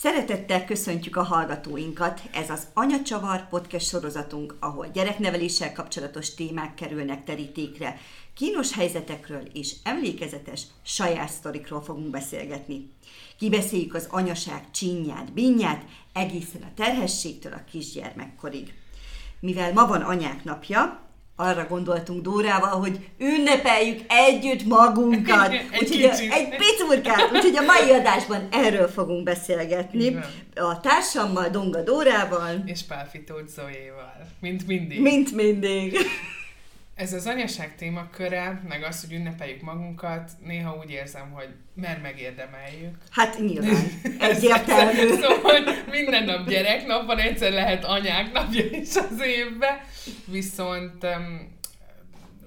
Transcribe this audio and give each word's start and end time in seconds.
Szeretettel 0.00 0.64
köszöntjük 0.64 1.16
a 1.16 1.22
hallgatóinkat. 1.22 2.20
Ez 2.32 2.50
az 2.50 2.66
Anyacsavar 2.74 3.48
podcast 3.48 3.88
sorozatunk, 3.88 4.56
ahol 4.60 4.86
gyerekneveléssel 4.92 5.72
kapcsolatos 5.72 6.34
témák 6.34 6.74
kerülnek 6.74 7.24
terítékre. 7.24 8.00
Kínos 8.34 8.72
helyzetekről 8.74 9.42
és 9.52 9.74
emlékezetes 9.82 10.62
saját 10.82 11.28
sztorikról 11.28 11.82
fogunk 11.82 12.10
beszélgetni. 12.10 12.90
Kibeszéljük 13.38 13.94
az 13.94 14.06
anyaság 14.10 14.70
csinyát, 14.70 15.32
binyát, 15.32 15.84
egészen 16.12 16.62
a 16.62 16.74
terhességtől 16.74 17.52
a 17.52 17.64
kisgyermekkorig. 17.70 18.74
Mivel 19.40 19.72
ma 19.72 19.86
van 19.86 20.00
anyák 20.00 20.44
napja, 20.44 21.07
arra 21.40 21.66
gondoltunk 21.68 22.22
Dórával, 22.22 22.80
hogy 22.80 22.98
ünnepeljük 23.18 24.00
együtt 24.08 24.64
magunkat. 24.64 25.52
egy 25.52 25.66
úgyhogy 25.80 26.02
a, 26.02 26.34
egy 26.34 26.48
picurkát, 26.48 27.30
úgyhogy 27.32 27.56
a 27.56 27.62
mai 27.62 27.90
adásban 27.90 28.48
erről 28.50 28.88
fogunk 28.88 29.22
beszélgetni. 29.24 30.18
A 30.54 30.80
társammal, 30.80 31.48
Donga 31.48 31.82
Dórával, 31.82 32.62
És 32.64 32.82
Pálfitót 32.82 33.48
Zoéval. 33.48 34.26
Mint 34.40 34.66
mindig. 34.66 35.00
mint 35.00 35.34
mindig. 35.34 35.96
Ez 36.98 37.12
az 37.12 37.26
anyaság 37.26 37.74
témaköre, 37.76 38.62
meg 38.68 38.82
az, 38.82 39.00
hogy 39.00 39.12
ünnepeljük 39.12 39.60
magunkat, 39.60 40.30
néha 40.44 40.76
úgy 40.76 40.90
érzem, 40.90 41.30
hogy 41.30 41.48
mert 41.74 42.02
megérdemeljük. 42.02 42.96
Hát 43.10 43.38
nyilván, 43.38 43.84
egyértelmű. 44.30 45.08
Szóval 45.22 45.60
minden 45.90 46.24
nap 46.24 46.48
gyereknap 46.48 47.06
van, 47.06 47.18
egyszer 47.18 47.52
lehet 47.52 47.84
anyák 47.84 48.32
napja 48.32 48.64
is 48.64 48.96
az 48.96 49.20
évben, 49.24 49.78
viszont 50.26 51.06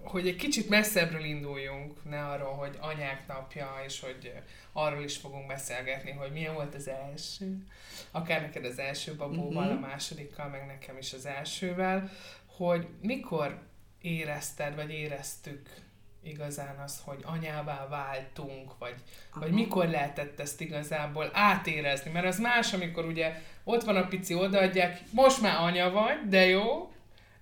hogy 0.03 0.27
egy 0.27 0.35
kicsit 0.35 0.69
messzebbről 0.69 1.23
induljunk, 1.23 2.09
ne 2.09 2.25
arról, 2.25 2.53
hogy 2.53 2.77
anyák 2.79 3.27
napja, 3.27 3.67
és 3.85 3.99
hogy 3.99 4.33
arról 4.71 5.03
is 5.03 5.17
fogunk 5.17 5.47
beszélgetni, 5.47 6.11
hogy 6.11 6.31
milyen 6.31 6.53
volt 6.53 6.75
az 6.75 6.87
első. 6.87 7.57
Akár 8.11 8.41
neked 8.41 8.65
az 8.65 8.79
első 8.79 9.15
babóval, 9.15 9.65
Mhm. 9.73 9.83
a 9.83 9.87
másodikkal, 9.87 10.47
meg 10.47 10.65
nekem 10.67 10.97
is 10.97 11.13
az 11.13 11.25
elsővel, 11.25 12.11
hogy 12.45 12.87
mikor 13.01 13.59
érezted, 14.01 14.75
vagy 14.75 14.91
éreztük 14.91 15.69
igazán 16.23 16.79
azt, 16.83 17.01
hogy 17.03 17.19
anyává 17.23 17.87
váltunk, 17.89 18.77
vagy, 18.79 18.95
vagy 19.33 19.51
mikor 19.51 19.87
lehetett 19.89 20.39
ezt 20.39 20.61
igazából 20.61 21.29
átérezni, 21.33 22.11
mert 22.11 22.25
az 22.25 22.39
más, 22.39 22.73
amikor 22.73 23.05
ugye 23.05 23.41
ott 23.63 23.83
van 23.83 23.95
a 23.95 24.07
pici, 24.07 24.33
odaadják, 24.33 25.01
most 25.11 25.41
már 25.41 25.61
anya 25.61 25.89
vagy, 25.89 26.27
de 26.27 26.45
jó, 26.45 26.91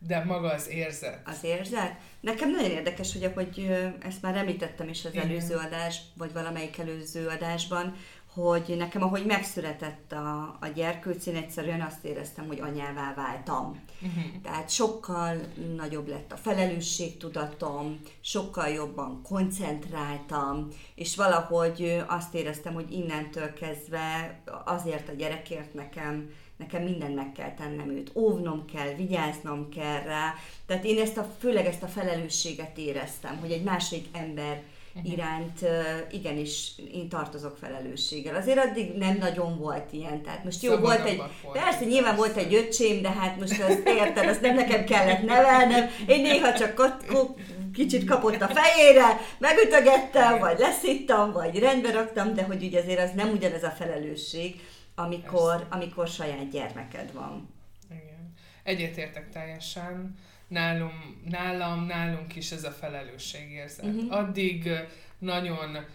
de 0.08 0.24
maga 0.24 0.52
az 0.52 0.70
érzet. 0.70 1.20
Az 1.26 1.44
érzet? 1.44 1.94
Nekem 2.20 2.52
nagyon 2.52 2.72
érdekes, 2.72 3.14
hogy, 3.14 3.32
hogy 3.34 3.72
ezt 4.02 4.22
már 4.22 4.36
említettem 4.36 4.88
is 4.88 5.06
az 5.06 5.14
Igen. 5.14 5.26
előző 5.28 5.56
adás, 5.56 6.02
vagy 6.18 6.34
valamelyik 6.34 6.78
előző 6.78 7.28
adásban, 7.28 7.96
hogy 8.34 8.76
nekem, 8.78 9.04
ahogy 9.04 9.26
megszületett 9.26 10.12
a, 10.12 10.58
a 10.60 10.68
gyerkőc, 10.76 11.26
én 11.26 11.36
egyszerűen 11.36 11.82
azt 11.82 12.06
éreztem, 12.06 12.48
hogy 12.48 12.60
anyává 12.60 13.14
váltam. 13.16 13.84
Uh-huh. 14.02 14.42
Tehát 14.44 14.70
sokkal 14.70 15.36
nagyobb 15.76 16.08
lett 16.08 16.32
a 16.32 16.38
felelősségtudatom, 16.38 18.00
sokkal 18.22 18.68
jobban 18.68 19.22
koncentráltam, 19.24 20.68
és 20.96 21.16
valahogy 21.16 22.04
azt 22.08 22.34
éreztem, 22.34 22.74
hogy 22.74 22.92
innentől 22.92 23.54
kezdve 23.54 24.40
azért 24.66 25.10
a 25.10 25.14
gyerekért 25.14 25.74
nekem, 25.74 26.30
nekem 26.58 26.84
mindent 26.84 27.16
meg 27.16 27.32
kell 27.32 27.54
tennem 27.54 27.90
őt, 27.90 28.12
óvnom 28.16 28.66
kell, 28.66 28.94
vigyáznom 28.94 29.70
kell 29.70 30.02
rá. 30.02 30.34
Tehát 30.66 30.86
én 30.86 31.00
ezt 31.00 31.18
a, 31.18 31.28
főleg 31.40 31.66
ezt 31.66 31.84
a 31.84 31.88
felelősséget 31.88 32.78
éreztem, 32.78 33.38
hogy 33.38 33.52
egy 33.52 33.64
másik 33.64 34.08
ember 34.12 34.64
iránt 35.04 35.62
ö, 35.62 35.82
igenis 36.12 36.72
én 36.94 37.10
tartozok 37.10 37.58
felelősséggel. 37.58 38.36
Azért 38.36 38.58
addig 38.58 38.98
nem 38.98 39.18
nagyon 39.18 39.58
volt 39.58 39.94
ilyen, 39.94 40.22
tehát 40.22 40.44
most 40.44 40.64
jó 40.64 40.76
volt 40.78 41.06
egy, 41.06 41.18
voltunk, 41.18 41.64
persze 41.64 41.86
nyilván 41.86 42.16
volt 42.16 42.38
egy 42.38 42.54
öcsém, 42.54 43.02
de 43.02 43.12
hát 43.12 43.40
most 43.40 43.62
azt 43.62 43.88
érted, 43.88 44.28
azt 44.28 44.42
nem 44.42 44.56
nekem 44.56 44.84
kellett 44.84 45.24
nevelnem, 45.24 45.90
én 46.08 46.22
néha 46.22 46.54
csak 46.54 46.76
kot, 46.76 47.06
ko, 47.06 47.36
kicsit 47.74 48.06
kapott 48.06 48.42
a 48.42 48.48
fejére, 48.48 49.20
megütögettem, 49.38 50.40
vagy 50.40 50.60
leszittam, 50.60 51.32
vagy 51.32 51.60
rendbe 51.60 51.92
raktam, 51.92 52.34
de 52.34 52.44
hogy 52.44 52.64
ugye 52.64 52.80
azért 52.80 53.00
az 53.00 53.12
nem 53.16 53.30
ugyanez 53.30 53.64
a 53.64 53.70
felelősség, 53.70 54.62
amikor, 54.96 55.68
amikor 55.70 56.08
saját 56.08 56.50
gyermeked 56.50 57.14
van. 57.14 57.54
Igen. 57.90 58.34
Egyetértek 58.64 59.30
teljesen. 59.30 60.16
Nálum, 60.50 61.22
nálam, 61.30 61.86
nálunk 61.86 62.36
is 62.36 62.52
ez 62.52 62.64
a 62.64 62.72
felelősségérzet. 62.72 63.86
Mhm. 63.86 63.96
Uh-huh. 63.96 64.18
Addig 64.18 64.66
ö, 64.66 64.78
nagyon 65.18 65.86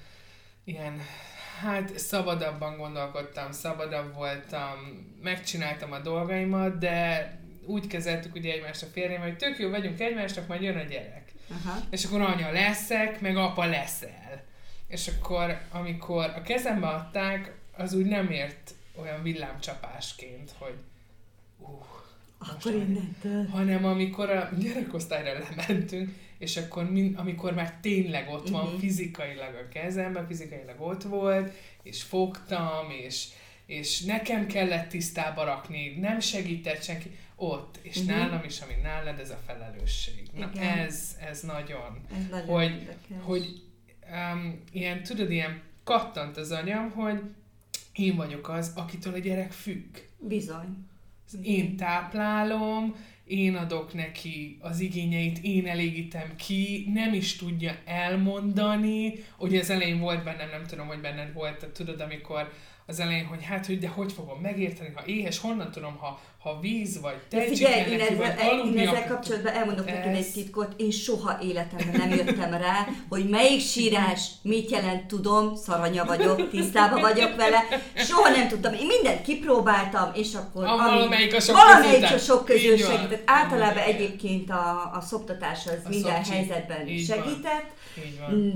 ilyen, 0.64 1.00
hát 1.60 1.98
szabadabban 1.98 2.76
gondolkodtam, 2.76 3.52
szabadabb 3.52 4.14
voltam, 4.14 4.78
megcsináltam 5.22 5.92
a 5.92 5.98
dolgaimat, 5.98 6.78
de 6.78 7.28
úgy 7.66 7.86
kezeltük 7.86 8.34
ugye 8.34 8.52
egymást 8.52 8.82
a 8.82 8.86
férjem, 8.86 9.20
hogy 9.20 9.36
tök 9.36 9.58
jó 9.58 9.70
vagyunk 9.70 10.00
egymásnak, 10.00 10.46
majd 10.46 10.62
jön 10.62 10.76
a 10.76 10.82
gyerek. 10.82 11.32
Aha. 11.50 11.78
És 11.90 12.04
akkor 12.04 12.20
anya 12.20 12.50
leszek, 12.50 13.20
meg 13.20 13.36
apa 13.36 13.64
leszel. 13.64 14.44
És 14.86 15.08
akkor, 15.08 15.60
amikor 15.70 16.32
a 16.36 16.42
kezembe 16.42 16.86
adták, 16.86 17.52
az 17.76 17.94
úgy 17.94 18.06
nem 18.06 18.30
ért 18.30 18.74
olyan 19.00 19.22
villámcsapásként, 19.22 20.50
hogy 20.58 20.74
uh, 21.58 21.93
Akkor 22.50 22.72
innentől. 22.74 23.46
hanem 23.46 23.84
amikor 23.84 24.30
a 24.30 24.50
gyerekosztályra 24.58 25.38
lementünk, 25.56 26.10
és 26.38 26.56
akkor 26.56 26.90
min, 26.90 27.14
amikor 27.16 27.54
már 27.54 27.78
tényleg 27.80 28.28
ott 28.28 28.48
van 28.48 28.66
Mhm. 28.66 28.78
fizikailag 28.78 29.54
a 29.54 29.68
kezemben, 29.68 30.26
fizikailag 30.26 30.80
ott 30.80 31.02
volt, 31.02 31.52
és 31.82 32.02
fogtam, 32.02 32.90
és, 33.04 33.26
és 33.66 34.00
nekem 34.02 34.46
kellett 34.46 34.88
tisztába 34.88 35.44
rakni, 35.44 35.96
nem 36.00 36.20
segített 36.20 36.82
senki, 36.82 37.10
ott, 37.36 37.78
és 37.82 37.96
Mhm. 38.02 38.06
nálam 38.06 38.42
is, 38.44 38.60
ami 38.60 38.72
nálad, 38.82 39.18
ez 39.18 39.30
a 39.30 39.38
felelősség. 39.46 40.28
Na 40.36 40.50
Igen. 40.54 40.78
ez, 40.78 41.16
ez 41.28 41.40
nagyon 41.40 42.00
Ez 42.18 42.26
nagyon 42.30 42.46
hogy, 42.48 42.70
érdekes. 42.70 43.16
hogy 43.22 43.62
um, 44.12 44.60
ilyen, 44.72 45.02
tudod, 45.02 45.30
ilyen 45.30 45.60
kattant 45.84 46.36
az 46.36 46.50
anyam, 46.50 46.90
hogy 46.90 47.20
én 47.92 48.16
vagyok 48.16 48.48
az, 48.48 48.72
akitől 48.76 49.14
a 49.14 49.18
gyerek 49.18 49.52
függ. 49.52 49.96
Bizony. 50.18 50.76
Én 51.42 51.76
táplálom, 51.76 52.94
én 53.24 53.56
adok 53.56 53.94
neki 53.94 54.58
az 54.60 54.80
igényeit, 54.80 55.38
én 55.42 55.66
elégítem 55.66 56.36
ki, 56.36 56.90
nem 56.92 57.14
is 57.14 57.36
tudja 57.36 57.76
elmondani. 57.84 59.12
Ugye 59.38 59.60
az 59.60 59.70
elején 59.70 60.00
volt 60.00 60.24
bennem, 60.24 60.48
nem 60.50 60.64
tudom, 60.66 60.86
hogy 60.86 61.00
benned 61.00 61.32
volt, 61.32 61.66
tudod, 61.66 62.00
amikor 62.00 62.52
az 62.86 63.00
elején, 63.00 63.26
hogy 63.26 63.44
hát, 63.44 63.66
hogy 63.66 63.78
de 63.78 63.88
hogy 63.88 64.12
fogom 64.12 64.38
megérteni, 64.40 64.92
ha 64.94 65.02
éhes, 65.06 65.38
honnan 65.38 65.70
tudom, 65.70 65.96
ha, 65.96 66.20
ha 66.38 66.58
víz, 66.60 67.00
vagy 67.00 67.14
tejtség 67.30 67.56
figyelj, 67.56 67.90
én 67.90 67.96
neki, 67.98 68.14
vagy 68.14 68.26
ezzel, 68.26 68.44
én 68.44 68.58
aludni 68.58 68.80
ezzel 68.86 69.06
kapcsolatban 69.06 69.52
elmondok 69.52 69.86
neked 69.86 70.06
Ez- 70.14 70.16
egy 70.26 70.32
titkot, 70.32 70.74
én 70.76 70.90
soha 70.90 71.38
életemben 71.42 72.00
nem 72.08 72.10
jöttem 72.10 72.50
rá, 72.50 72.86
hogy 73.08 73.28
melyik 73.28 73.60
sírás 73.60 74.28
mit 74.42 74.70
jelent, 74.70 75.06
tudom, 75.06 75.56
szaranya 75.56 76.04
vagyok, 76.04 76.50
tisztában 76.50 77.00
vagyok 77.00 77.36
vele, 77.36 77.64
soha 77.94 78.28
nem 78.28 78.48
tudtam, 78.48 78.72
én 78.74 78.86
mindent 78.86 79.22
kipróbáltam, 79.22 80.10
és 80.14 80.34
akkor 80.34 80.64
A 80.64 80.76
valamelyik 80.76 81.34
a 81.34 81.40
sok 81.40 81.56
valamelyik 81.56 82.00
közül 82.00 82.16
a 82.16 82.20
sok 82.20 82.44
közül 82.44 82.76
segített. 82.76 83.22
Általában 83.30 83.82
egyébként 83.82 84.50
a, 84.50 84.90
a 84.94 85.00
szoptatás 85.00 85.66
az 85.66 85.78
A 85.84 85.88
minden 85.88 86.14
szopcsi. 86.14 86.30
helyzetben 86.30 86.88
Így 86.88 87.06
segített, 87.06 87.42
van. 87.42 87.82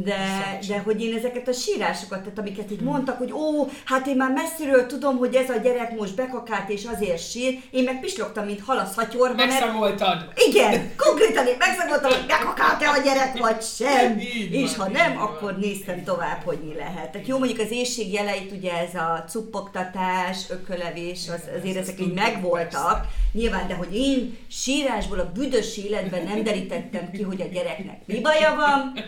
De, 0.04 0.58
de 0.68 0.78
hogy 0.78 1.02
én 1.02 1.16
ezeket 1.16 1.48
a 1.48 1.52
sírásokat, 1.52 2.18
tehát 2.18 2.38
amiket 2.38 2.70
itt 2.70 2.80
mondtak, 2.80 3.18
hogy 3.18 3.32
ó, 3.32 3.68
hát 3.84 4.06
én 4.06 4.16
már 4.16 4.32
messziről 4.32 4.86
tudom, 4.86 5.16
hogy 5.16 5.34
ez 5.34 5.50
a 5.50 5.56
gyerek 5.56 5.96
most 5.96 6.14
bekakált 6.14 6.68
és 6.68 6.84
azért 6.94 7.30
sír, 7.30 7.58
én 7.70 7.84
meg 7.84 8.00
pislogtam, 8.00 8.44
mint 8.44 8.60
hal 8.60 8.78
a 8.78 8.84
szatyorba, 8.84 9.34
mert 9.34 9.48
Megszagoltad. 9.50 10.32
igen, 10.48 10.92
konkrétan 10.96 11.46
én 11.46 11.56
megszagoltam, 11.58 12.10
hogy 12.10 12.26
bekakált-e 12.26 12.88
a 12.90 13.02
gyerek, 13.04 13.38
vagy 13.38 13.62
sem. 13.62 14.18
Így 14.18 14.52
és 14.52 14.76
van, 14.76 14.86
ha 14.86 14.92
nem, 14.92 15.14
van. 15.14 15.22
akkor 15.22 15.56
néztem 15.58 16.04
tovább, 16.04 16.42
hogy 16.44 16.58
mi 16.68 16.74
lehet. 16.74 17.10
Tehát 17.10 17.26
jó, 17.26 17.38
mondjuk 17.38 17.58
az 17.58 17.70
éjség 17.70 18.12
jeleit, 18.12 18.52
ugye 18.52 18.72
ez 18.72 18.94
a 18.94 19.24
cuppogtatás, 19.28 20.38
ökölevés, 20.50 21.28
az, 21.28 21.42
azért 21.58 21.76
ezt 21.76 21.88
ezek 21.88 22.00
így 22.00 22.12
megvoltak. 22.12 23.06
Nyilván, 23.32 23.68
de 23.68 23.74
hogy 23.74 23.96
én 23.96 24.36
sírásból 24.50 25.18
a 25.18 25.32
büdös 25.34 25.76
életben 25.76 26.24
nem 26.24 26.42
derítettem 26.42 27.10
ki, 27.10 27.22
hogy 27.22 27.40
a 27.40 27.44
gyereknek 27.52 28.00
mi 28.04 28.20
baja 28.20 28.54
van, 28.54 29.04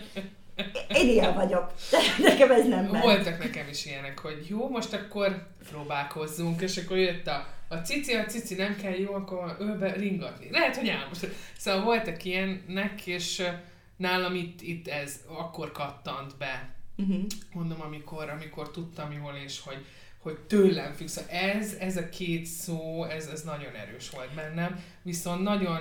én 0.88 1.08
ilyen 1.08 1.34
vagyok. 1.34 1.72
Nekem 2.28 2.50
ez 2.50 2.66
nem 2.66 2.84
ment. 2.84 3.04
Voltak 3.04 3.38
nekem 3.38 3.68
is 3.68 3.86
ilyenek, 3.86 4.18
hogy 4.18 4.46
jó, 4.48 4.68
most 4.68 4.92
akkor 4.92 5.46
próbálkozzunk, 5.70 6.60
és 6.60 6.76
akkor 6.76 6.96
jött 6.96 7.26
a, 7.26 7.46
a 7.68 7.76
cici, 7.76 8.14
a 8.14 8.24
cici 8.24 8.54
nem 8.54 8.76
kell, 8.76 8.92
jó, 8.92 9.14
akkor 9.14 9.56
ölbe 9.58 9.92
ringatni. 9.92 10.50
Lehet, 10.50 10.76
hogy 10.76 10.88
ám 10.88 11.06
most. 11.08 11.28
Szóval 11.58 11.84
voltak 11.84 12.24
ilyenek, 12.24 13.06
és 13.06 13.42
nálam 13.96 14.34
itt, 14.34 14.60
itt 14.62 14.88
ez 14.88 15.20
akkor 15.26 15.72
kattant 15.72 16.36
be. 16.36 16.68
Uh-huh. 16.96 17.24
Mondom, 17.52 17.80
amikor, 17.80 18.28
amikor 18.28 18.70
tudtam 18.70 19.12
jól, 19.12 19.34
és 19.44 19.60
hogy, 19.64 19.84
hogy 20.18 20.38
tőlem 20.38 20.92
függ. 20.92 21.06
Szóval 21.06 21.30
ez, 21.30 21.76
ez 21.80 21.96
a 21.96 22.08
két 22.08 22.46
szó, 22.46 23.04
ez, 23.04 23.26
ez 23.26 23.42
nagyon 23.42 23.74
erős 23.74 24.10
volt 24.10 24.34
bennem, 24.34 24.84
viszont 25.02 25.42
nagyon 25.42 25.80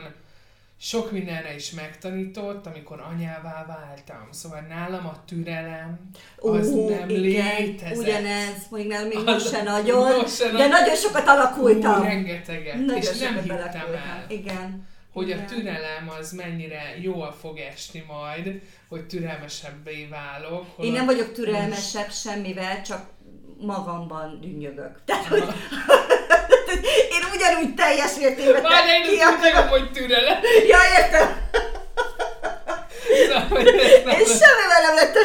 sok 0.82 1.12
mindenre 1.12 1.56
is 1.56 1.72
megtanított, 1.72 2.66
amikor 2.66 3.00
anyává 3.14 3.66
váltam. 3.68 4.28
Szóval 4.32 4.60
nálam 4.60 5.06
a 5.06 5.24
türelem 5.26 6.00
az 6.38 6.70
Ó, 6.70 6.90
nem 6.90 7.10
igen, 7.10 7.22
létezett. 7.22 7.98
ugyanez, 7.98 8.68
még 8.72 8.88
nem, 8.88 9.08
még 9.08 9.24
most 9.26 9.50
se 9.50 9.64
nagyon, 9.64 10.16
most 10.16 10.36
se 10.36 10.46
de 10.46 10.52
nagyon. 10.52 10.70
nagyon 10.70 10.96
sokat 10.96 11.28
alakultam. 11.28 12.00
Ú, 12.00 12.04
rengeteget. 12.04 12.76
Nagyon 12.76 12.98
és 12.98 13.18
nem 13.20 13.34
hittem 13.34 13.56
alakultam. 13.58 13.94
el, 13.94 14.26
Igen. 14.28 14.88
hogy 15.14 15.32
a 15.32 15.36
Igen. 15.36 15.46
türelem 15.46 16.10
az 16.20 16.32
mennyire 16.32 16.82
jól 17.02 17.36
fog 17.40 17.58
esni 17.58 18.04
majd, 18.08 18.62
hogy 18.90 19.08
türelmesebbé 19.08 20.08
válok. 20.10 20.66
Én 20.82 20.92
nem 20.92 21.06
vagyok 21.06 21.32
türelmesebb 21.34 22.12
semmivel, 22.12 22.82
csak 22.82 23.06
magamban 23.62 24.40
dünnyögök. 24.42 25.00
Tehát, 25.06 25.26
hogy 25.26 25.44
én 27.16 27.24
ugyanúgy 27.34 27.74
teljes 27.76 28.12
mértékben 28.20 28.62
Várj, 28.62 28.90
én 28.90 29.02
ki 29.02 29.18
tudom, 29.42 29.68
hogy 29.68 29.92
türelem. 29.92 30.40
Ja, 30.68 30.78
értem. 30.98 31.28
Szóval, 33.30 33.68
Én 33.68 34.26
semmivel 34.26 34.82
nem 34.86 34.96
lettem 34.96 35.24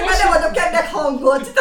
Csak 0.00 0.08
már 0.08 0.18
nem 0.18 0.42
adok 0.42 0.56
ennek 0.56 0.86
hangot. 0.92 1.52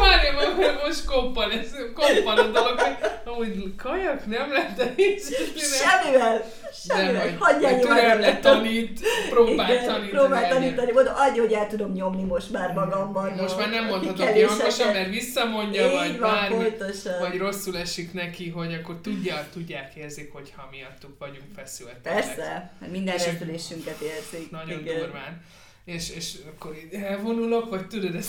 Várj, 0.00 0.56
mert 0.56 0.84
most 0.86 1.04
koppan, 1.04 1.50
ez 1.50 1.70
koppan 1.94 2.38
a 2.38 2.46
dolog, 2.46 2.78
hogy 2.80 2.96
amúgy 3.24 3.74
kajak 3.76 4.26
nem 4.26 4.52
lett, 4.52 4.76
de 4.76 4.92
is 4.96 5.22
Semmivel. 5.56 6.44
Semmivel. 6.88 7.36
Hagyjál 7.38 7.78
türelmet 7.80 8.40
tanít, 8.40 9.00
próbál 9.30 9.70
Igen, 9.70 9.84
tanítani. 9.84 10.08
próbál 10.08 10.48
tanítani. 10.48 10.92
Mondom, 10.92 11.14
annyi, 11.16 11.38
hogy 11.38 11.52
el 11.52 11.66
tudom 11.66 11.92
nyomni 11.92 12.22
most 12.22 12.50
már 12.50 12.72
magamban. 12.72 13.30
Most 13.32 13.58
már 13.58 13.70
nem 13.70 13.84
mondhatok 13.84 14.32
ki 14.32 14.40
hangosan, 14.42 14.92
mert 14.92 15.08
visszamondja, 15.10 15.90
vagy 15.90 16.18
bármi, 16.18 16.64
vagy 17.20 17.38
rosszul 17.38 17.78
esik 17.78 18.12
neki, 18.12 18.50
hogy 18.50 18.74
akkor 18.74 18.96
tudja, 19.02 19.46
tudják, 19.52 19.94
érzik, 19.94 20.32
hogy 20.32 20.52
ha 20.56 20.68
miattuk 20.70 21.18
vagyunk 21.18 21.46
feszültek. 21.56 22.00
Persze, 22.02 22.70
minden 22.90 23.14
És- 23.14 23.24
rezdülésünket 23.24 24.00
érzik. 24.00 24.50
Nagyon 24.50 24.78
Igen. 24.80 24.98
durván. 24.98 25.42
És, 25.86 26.10
és 26.16 26.32
akkor 26.54 26.76
így 26.76 27.02
elvonulok, 27.02 27.70
vagy 27.70 27.86
tudod, 27.86 28.14
ez, 28.14 28.28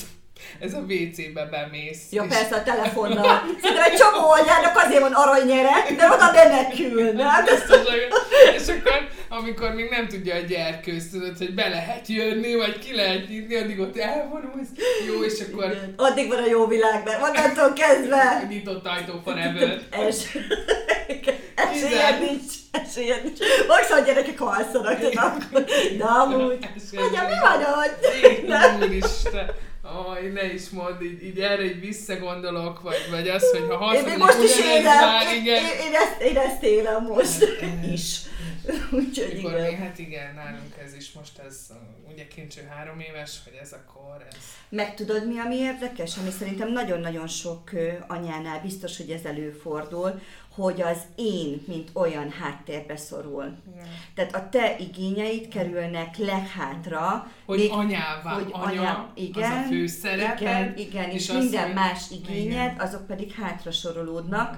ez 0.59 0.73
a 0.73 0.79
WC-be 0.79 1.45
bemész. 1.45 2.01
Ja, 2.11 2.23
és 2.23 2.29
persze 2.35 2.55
a 2.55 2.63
telefonnal. 2.63 3.41
Szerintem 3.61 3.83
egy 3.91 3.97
csomó 3.97 4.27
oldalnak 4.27 4.75
azért 4.85 5.01
van 5.01 5.13
aranynyere, 5.13 5.85
de 5.97 6.05
oda 6.05 6.31
menekül, 6.33 7.11
nem? 7.11 7.45
biztos, 7.45 7.93
és 8.55 8.67
akkor, 8.67 9.07
amikor 9.29 9.73
még 9.73 9.89
nem 9.89 10.07
tudja 10.07 10.35
a 10.35 10.39
gyerkőz, 10.39 11.09
tudod, 11.09 11.37
hogy 11.37 11.53
be 11.53 11.67
lehet 11.67 12.07
jönni, 12.07 12.55
vagy 12.55 12.79
ki 12.79 12.95
lehet 12.95 13.27
nyitni, 13.29 13.55
addig 13.55 13.79
ott 13.79 13.97
elvonulsz. 13.97 14.69
Jó, 15.07 15.23
és 15.23 15.39
akkor 15.51 15.65
Igen. 15.65 15.93
Addig 15.97 16.27
van 16.27 16.43
a 16.43 16.47
jó 16.47 16.67
világban, 16.67 17.15
onnantól 17.21 17.73
kezdve. 17.73 18.45
nyitott 18.49 18.87
ajtó 18.87 19.21
forever. 19.23 19.81
Es... 20.07 20.37
Kizárt. 21.83 22.19
nincs, 22.19 22.53
esélyed 22.71 23.23
nincs. 23.23 23.39
Maximum 23.67 24.01
a 24.01 24.05
gyerekek 24.05 24.39
halszanak, 24.39 24.99
de 24.99 25.19
akkor, 25.19 25.63
de 25.97 26.03
amúgy. 26.03 26.67
Anya, 26.95 27.21
mi 27.27 27.39
van 27.41 27.61
ott? 27.61 28.05
Jézus 28.21 28.87
úristen! 28.87 29.51
Aj, 30.07 30.31
ne 30.31 30.53
is 30.53 30.69
mondd, 30.69 31.01
így, 31.01 31.23
így 31.23 31.39
erre 31.39 31.63
így 31.63 31.79
visszagondolok, 31.79 32.81
vagy, 32.81 33.07
vagy 33.09 33.27
az, 33.29 33.51
hogy 33.51 33.65
ha 33.67 33.73
Én 33.73 33.77
hazamegyek, 33.77 34.05
még 34.05 34.17
most 34.17 34.43
is 34.43 34.59
élem, 34.59 34.99
vár, 34.99 35.33
én, 35.33 35.41
igen. 35.41 35.63
én, 35.63 35.69
én, 35.87 35.93
ezt, 35.93 36.21
én 36.21 36.37
ezt 36.37 36.63
élem 36.63 37.03
most 37.03 37.45
is. 37.93 38.21
Úgyhogy 38.91 39.33
Mikor 39.33 39.51
igen. 39.51 39.63
még, 39.63 39.77
hát 39.77 39.99
igen, 39.99 40.33
nálunk 40.35 40.75
ez 40.85 40.95
is 40.95 41.11
most 41.11 41.37
ez, 41.47 41.67
ugye 42.11 42.27
kincső 42.27 42.61
három 42.75 42.99
éves, 42.99 43.31
hogy 43.43 43.59
ez 43.61 43.71
a 43.71 43.83
kor, 43.93 44.25
ez... 44.29 44.37
Meg 44.69 44.95
tudod, 44.95 45.27
mi 45.27 45.39
ami 45.39 45.55
érdekes, 45.55 46.17
ami 46.17 46.29
szerintem 46.39 46.71
nagyon-nagyon 46.71 47.27
sok 47.27 47.69
anyánál 48.07 48.61
biztos, 48.61 48.97
hogy 48.97 49.09
ez 49.09 49.23
előfordul, 49.23 50.21
hogy 50.57 50.81
az 50.81 50.97
én, 51.15 51.61
mint 51.67 51.89
olyan 51.93 52.29
háttérbe 52.29 52.95
szorul. 52.95 53.55
Tehát 54.15 54.35
a 54.35 54.49
te 54.49 54.75
igényeid 54.79 55.47
kerülnek 55.47 56.17
leghátra, 56.17 57.31
Hogy 57.45 57.57
még- 57.57 57.71
anyává, 57.71 58.33
hogy 58.33 58.49
anya, 58.51 58.65
anya- 58.65 59.07
igen, 59.13 59.51
az 59.51 59.57
a 59.65 59.67
fő 59.67 59.87
szereped, 59.87 60.39
igen, 60.41 60.77
igen, 60.77 61.09
és, 61.09 61.29
azt 61.29 61.39
minden 61.39 61.61
mondja- 61.63 61.81
más 61.83 62.01
igényed, 62.11 62.45
Igen. 62.51 62.75
azok 62.79 63.07
pedig 63.07 63.31
hátra 63.31 63.71
sorolódnak, 63.71 64.57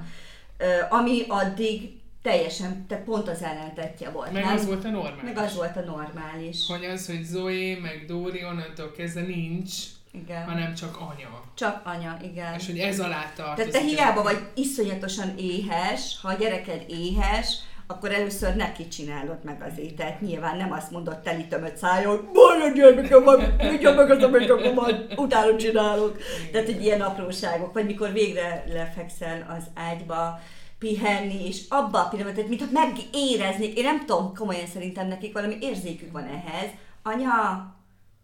ö, 0.57 0.65
ami 0.89 1.23
addig 1.27 1.97
teljesen, 2.21 2.85
te 2.87 2.97
pont 2.97 3.27
az 3.29 3.41
ellentetje 3.41 4.09
volt, 4.09 4.31
Meg 4.31 4.43
nem? 4.43 4.53
az 4.53 4.65
volt 4.65 4.85
a 4.85 4.89
normális. 4.89 5.21
Meg 5.23 5.37
az 5.37 5.55
volt 5.55 5.75
a 5.77 5.81
normális. 5.81 6.65
Hogy 6.67 6.85
az, 6.85 7.05
hogy 7.05 7.23
Zoe, 7.23 7.79
meg 7.81 8.03
Dóri 8.07 8.43
onnantól 8.45 8.91
kezdve 8.91 9.21
nincs, 9.21 9.73
Igen. 10.11 10.44
hanem 10.44 10.73
csak 10.73 10.97
anya. 10.97 11.44
Csak 11.53 11.81
anya, 11.85 12.17
igen. 12.23 12.53
És 12.53 12.65
hogy 12.65 12.77
ez 12.79 13.00
alá 13.00 13.31
tartozik. 13.35 13.71
Tehát 13.71 13.88
te 13.88 13.94
hiába 13.94 14.23
vagy 14.23 14.47
iszonyatosan 14.56 15.33
éhes, 15.38 16.17
ha 16.21 16.27
a 16.27 16.33
gyereked 16.33 16.83
éhes, 16.88 17.57
akkor 17.88 18.11
először 18.11 18.56
neki 18.56 18.88
csinálod 18.88 19.38
meg 19.44 19.61
az 19.71 19.79
ételt. 19.79 20.21
Nyilván 20.21 20.57
nem 20.57 20.71
azt 20.71 20.91
mondod 20.91 21.19
teli 21.19 21.47
tömött 21.47 21.77
szájon, 21.77 22.29
majd 22.33 22.61
a 22.61 22.75
gyermekem, 22.75 23.23
mindjárt 23.57 23.95
meg 23.95 24.09
az, 24.09 24.23
amit 24.23 24.50
akkor 24.50 24.73
majd 24.73 25.13
utána 25.15 25.56
csinálok. 25.56 26.17
Tehát, 26.51 26.67
hogy 26.67 26.83
ilyen 26.83 27.01
apróságok, 27.01 27.73
vagy 27.73 27.85
mikor 27.85 28.11
végre 28.11 28.63
lefekszel 28.67 29.56
az 29.57 29.63
ágyba, 29.73 30.39
pihenni, 30.79 31.47
és 31.47 31.61
abba 31.69 32.00
a 32.00 32.07
pillanatban, 32.07 32.33
tehát 32.33 32.50
mintha 32.50 32.67
megéreznék, 32.71 33.77
én 33.77 33.83
nem 33.83 34.06
tudom, 34.06 34.33
komolyan 34.35 34.67
szerintem 34.67 35.07
nekik 35.07 35.33
valami 35.33 35.57
érzékük 35.61 36.11
van 36.11 36.23
ehhez. 36.23 36.69
Anya, 37.03 37.65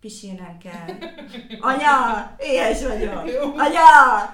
pisilnem 0.05 0.57
kell. 0.63 0.95
Anya, 1.59 2.31
éhes 2.37 2.81
vagyok. 2.83 3.23
Anya, 3.57 3.83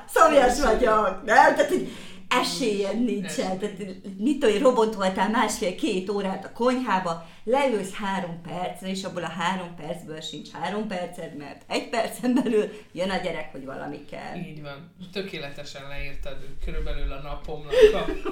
szomjas 0.07 0.62
vagyok. 0.62 1.23
Nem? 1.25 1.56
Tehát, 1.56 1.68
hogy 1.68 1.91
esélyed 2.31 3.04
nincsen. 3.04 3.60
Tehát, 3.60 3.78
mit 4.18 4.39
tudom, 4.39 4.56
én, 4.56 4.62
robont 4.62 4.95
voltál 4.95 5.30
másfél-két 5.30 6.10
órát 6.10 6.45
a 6.45 6.51
konyhába, 6.51 7.28
leülsz 7.44 7.94
három 7.94 8.42
percre, 8.42 8.88
és 8.88 9.04
abból 9.04 9.24
a 9.24 9.30
három 9.30 9.75
percből 9.75 10.22
sincs 10.22 10.51
három 10.51 10.88
perced, 10.88 11.38
mert 11.38 11.62
egy 11.68 11.89
percen 11.89 12.33
belül 12.33 12.69
jön 12.92 13.10
a 13.10 13.18
gyerek, 13.18 13.51
hogy 13.51 13.66
valami 13.66 14.06
kell. 14.06 14.36
Így 14.36 14.62
van. 14.62 14.94
Tökéletesen 15.13 15.88
leírtad 15.88 16.38
körülbelül 16.66 17.12
a 17.12 17.22
napomnak, 17.22 17.74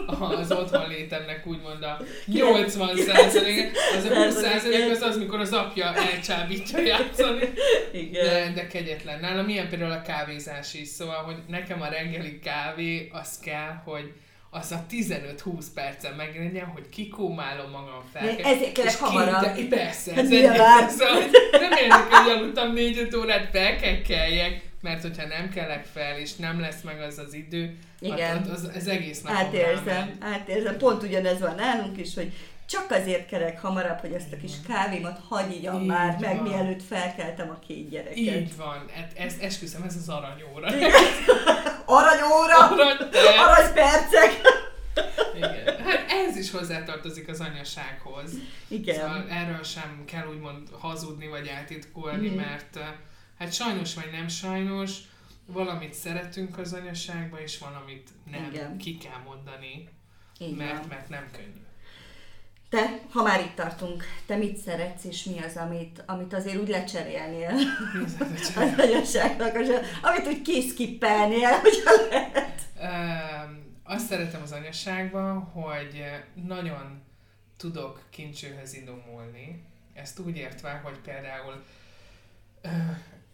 a, 0.07 0.23
az 0.23 0.51
otthon 0.51 0.87
létemnek 0.87 1.47
úgymond 1.47 1.83
a 1.83 2.01
80 2.25 2.97
százalék. 2.97 3.71
Az 3.97 4.03
a 4.03 4.23
20 4.23 4.41
százalék 4.41 4.91
az 4.91 5.01
az, 5.01 5.17
mikor 5.17 5.39
az 5.39 5.53
apja 5.53 5.93
elcsábítja 5.93 6.79
játszani. 6.79 7.49
Igen. 7.91 8.25
De, 8.25 8.51
de 8.53 8.67
kegyetlen. 8.67 9.19
Nálam 9.19 9.49
ilyen 9.49 9.69
például 9.69 9.91
a 9.91 10.01
kávézás 10.01 10.73
is, 10.73 10.87
szóval, 10.87 11.23
hogy 11.23 11.37
nekem 11.47 11.81
a 11.81 11.87
reggeli 11.87 12.39
kávé 12.39 13.09
az 13.11 13.39
kell, 13.39 13.81
hogy 13.89 14.13
az 14.51 14.71
a 14.71 14.85
15-20 14.91 15.65
percen 15.73 16.13
meglegyen, 16.13 16.65
hogy 16.65 16.89
kikómálom 16.89 17.71
magam 17.71 18.03
fel. 18.13 18.29
Ezért 18.29 18.71
kellek 18.71 18.99
hamarabb. 18.99 19.53
Két, 19.55 19.67
persze, 19.67 20.13
Hát 20.13 20.23
ez 20.23 20.31
egy, 20.31 20.89
szóval, 20.89 21.13
hogy 21.13 21.31
nem 21.51 21.71
érdekel, 21.71 22.21
hogy 22.21 22.31
aludtam 22.31 22.73
4-5 22.75 23.17
órát, 23.17 23.49
fel 23.51 23.75
kell 23.75 24.01
keljek, 24.01 24.61
mert 24.81 25.01
hogyha 25.01 25.27
nem 25.27 25.49
kelek 25.49 25.85
fel, 25.93 26.17
és 26.17 26.35
nem 26.35 26.59
lesz 26.59 26.81
meg 26.81 27.01
az 27.01 27.17
az 27.17 27.33
idő, 27.33 27.77
Igen. 27.99 28.37
Hát, 28.37 28.47
az, 28.47 28.69
az 28.75 28.87
egész 28.87 29.21
napom 29.21 29.37
Átérzem, 29.37 30.17
átérzem. 30.19 30.77
Pont 30.77 31.03
ugyanez 31.03 31.39
van 31.39 31.55
nálunk 31.55 31.97
is, 31.97 32.15
hogy 32.15 32.33
csak 32.65 32.91
azért 32.91 33.27
kerek 33.27 33.61
hamarabb, 33.61 33.99
hogy 33.99 34.11
ezt 34.11 34.33
a 34.33 34.37
kis 34.37 34.51
kávémat 34.67 35.19
hagyigyam 35.29 35.81
Így 35.81 35.87
már 35.87 36.17
meg, 36.19 36.35
van. 36.35 36.47
mielőtt 36.47 36.83
felkeltem 36.83 37.49
a 37.49 37.59
két 37.67 37.89
gyereket. 37.89 38.17
Így 38.17 38.55
van, 38.57 38.85
hát 38.93 39.11
ez, 39.17 39.35
esküszöm, 39.41 39.83
ez 39.83 39.95
az 39.95 40.09
aranyóra. 40.09 40.67
Aranyóra, 41.89 42.57
Aranyperc. 42.69 43.37
aranypercek. 43.39 44.41
Igen. 45.35 45.83
Hát 45.83 46.11
ez 46.11 46.35
is 46.37 46.51
hozzátartozik 46.51 47.27
az 47.27 47.39
anyasághoz. 47.39 48.31
Igen. 48.67 48.95
Szóval 48.95 49.25
erről 49.29 49.63
sem 49.63 50.03
kell 50.05 50.27
úgymond 50.27 50.67
hazudni 50.79 51.27
vagy 51.27 51.47
eltitkolni, 51.47 52.27
Mhm. 52.27 52.37
mert 52.37 52.75
eh, 52.75 52.87
hát 53.39 53.53
sajnos 53.53 53.93
vagy 53.95 54.09
nem 54.11 54.27
sajnos, 54.27 54.97
valamit 55.45 55.93
szeretünk 55.93 56.57
az 56.57 56.73
anyaságba, 56.73 57.39
és 57.41 57.57
valamit 57.57 58.09
nem 58.31 58.47
Igen. 58.51 58.77
ki 58.77 58.97
kell 58.97 59.19
mondani, 59.25 59.89
Így 60.39 60.55
mert, 60.55 60.89
mert 60.89 61.09
nem 61.09 61.27
könnyű. 61.31 61.63
Te, 62.69 62.99
ha 63.11 63.23
már 63.23 63.39
itt 63.39 63.55
tartunk, 63.55 64.03
te 64.25 64.35
mit 64.35 64.57
szeretsz, 64.57 65.03
és 65.03 65.23
mi 65.23 65.39
az, 65.39 65.55
amit, 65.55 66.03
amit 66.05 66.33
azért 66.33 66.57
úgy 66.57 66.67
lecserélnél 66.67 67.51
az 68.55 68.73
anyaságnak, 68.77 69.55
amit 70.01 70.27
úgy 70.27 70.41
kiszkippelnél, 70.41 71.49
hogyha 71.61 71.91
lehet. 72.09 72.61
Öm, 72.81 73.77
azt 73.83 74.07
szeretem 74.07 74.41
az 74.41 74.51
anyaságban, 74.51 75.39
hogy 75.39 76.03
nagyon 76.47 77.01
tudok 77.57 78.03
kincsőhöz 78.09 78.73
idomulni. 78.73 79.63
Ezt 79.93 80.19
úgy 80.19 80.37
értve, 80.37 80.81
hogy 80.83 80.97
például 80.97 81.63
ö, 82.61 82.69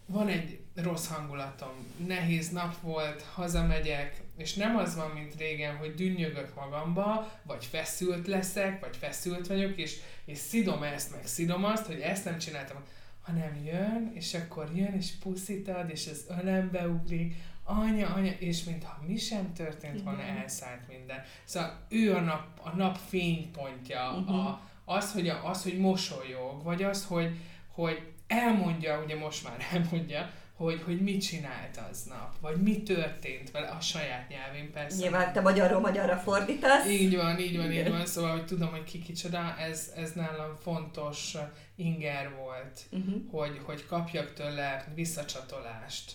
van 0.06 0.28
egy 0.28 0.60
rossz 0.74 1.06
hangulatom, 1.06 1.86
nehéz 2.06 2.50
nap 2.50 2.80
volt, 2.80 3.22
hazamegyek, 3.34 4.22
és 4.36 4.54
nem 4.54 4.76
az 4.76 4.96
van, 4.96 5.10
mint 5.10 5.34
régen, 5.38 5.76
hogy 5.76 5.94
dünnyögök 5.94 6.54
magamba, 6.54 7.30
vagy 7.42 7.64
feszült 7.64 8.26
leszek, 8.26 8.80
vagy 8.80 8.96
feszült 8.96 9.46
vagyok, 9.46 9.76
és, 9.76 9.96
és 10.24 10.38
szidom 10.38 10.82
ezt, 10.82 11.10
meg 11.10 11.26
szidom 11.26 11.64
azt, 11.64 11.86
hogy 11.86 12.00
ezt 12.00 12.24
nem 12.24 12.38
csináltam, 12.38 12.76
hanem 13.22 13.64
jön, 13.64 14.10
és 14.14 14.34
akkor 14.34 14.70
jön, 14.74 14.94
és 14.94 15.10
puszítad, 15.22 15.90
és 15.90 16.06
az 16.06 16.24
ölembe 16.40 16.88
ugrik, 16.88 17.34
anya, 17.64 18.08
anya, 18.14 18.32
és 18.38 18.64
mintha 18.64 19.02
mi 19.06 19.16
sem 19.16 19.52
történt 19.52 20.02
volna, 20.02 20.22
elszállt 20.22 20.88
minden. 20.88 21.22
Szóval 21.44 21.86
ő 21.88 22.14
a 22.14 22.20
nap, 22.20 22.46
a 22.62 22.76
nap 22.76 22.96
fénypontja, 23.08 24.10
Mhm. 24.10 24.34
a, 24.34 24.60
az, 24.84 25.12
hogy, 25.12 25.28
a, 25.28 25.48
az, 25.48 25.62
hogy 25.62 25.78
mosolyog, 25.78 26.62
vagy 26.62 26.82
az, 26.82 27.04
hogy, 27.04 27.36
hogy 27.70 28.12
elmondja, 28.26 29.02
ugye 29.04 29.16
most 29.16 29.44
már 29.44 29.56
elmondja, 29.72 30.30
hogy, 30.56 30.82
hogy 30.84 31.00
mit 31.00 31.22
csinált 31.22 31.80
aznap, 31.90 32.34
vagy 32.40 32.56
mi 32.56 32.82
történt 32.82 33.50
vele 33.50 33.66
a 33.66 33.80
saját 33.80 34.28
nyelvén 34.28 34.72
persze. 34.72 34.96
Nyilván 34.98 35.32
te 35.32 35.40
magyarról 35.40 35.80
magyarra 35.80 36.16
fordítasz. 36.16 36.88
Így 36.88 37.16
van, 37.16 37.38
így 37.38 37.56
van, 37.56 37.72
így 37.72 37.88
van, 37.88 38.06
szóval 38.06 38.30
hogy 38.30 38.46
tudom, 38.46 38.70
hogy 38.70 38.84
ki 38.84 38.98
kicsoda, 38.98 39.56
ez, 39.58 39.92
ez 39.96 40.12
nálam 40.12 40.56
fontos 40.62 41.36
inger 41.74 42.34
volt, 42.36 42.80
uh-huh. 42.90 43.22
hogy, 43.30 43.60
hogy 43.62 43.86
kapjak 43.86 44.32
tőle 44.32 44.92
visszacsatolást. 44.94 46.12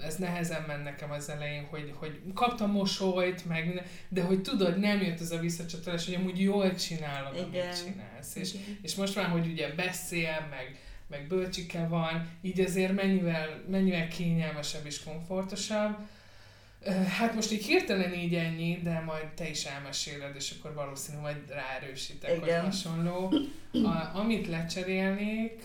Ez 0.00 0.16
nehezen 0.16 0.62
ment 0.62 0.84
nekem 0.84 1.10
az 1.10 1.28
elején, 1.28 1.64
hogy, 1.64 1.92
hogy 1.94 2.20
kaptam 2.34 2.70
mosolyt, 2.70 3.44
meg, 3.46 3.86
de 4.08 4.22
hogy 4.22 4.42
tudod, 4.42 4.78
nem 4.78 5.02
jött 5.02 5.20
ez 5.20 5.30
a 5.30 5.38
visszacsatolás, 5.38 6.04
hogy 6.04 6.14
amúgy 6.14 6.40
jól 6.40 6.74
csinálod, 6.74 7.34
Igen. 7.34 7.66
amit 7.66 7.84
csinálsz. 7.84 8.34
És, 8.34 8.54
és 8.82 8.94
most 8.94 9.14
már, 9.14 9.28
hogy 9.28 9.46
ugye 9.46 9.74
beszél, 9.74 10.46
meg, 10.50 10.78
meg 11.08 11.26
bölcsike 11.26 11.86
van, 11.86 12.28
így 12.42 12.60
azért 12.60 12.94
mennyivel, 12.94 13.62
mennyivel 13.68 14.08
kényelmesebb 14.08 14.86
és 14.86 15.02
komfortosabb. 15.04 15.96
Hát 17.18 17.34
most 17.34 17.52
így 17.52 17.64
hirtelen 17.64 18.14
így 18.14 18.34
ennyi, 18.34 18.80
de 18.82 19.00
majd 19.00 19.26
te 19.26 19.48
is 19.48 19.64
elmeséled, 19.64 20.34
és 20.36 20.54
akkor 20.58 20.74
valószínű 20.74 21.18
majd 21.18 21.48
ráerősítek, 21.48 22.36
Igen. 22.36 22.60
hogy 22.60 22.70
hasonló. 22.70 23.34
A, 23.72 24.10
amit 24.18 24.46
lecserélnék, 24.46 25.62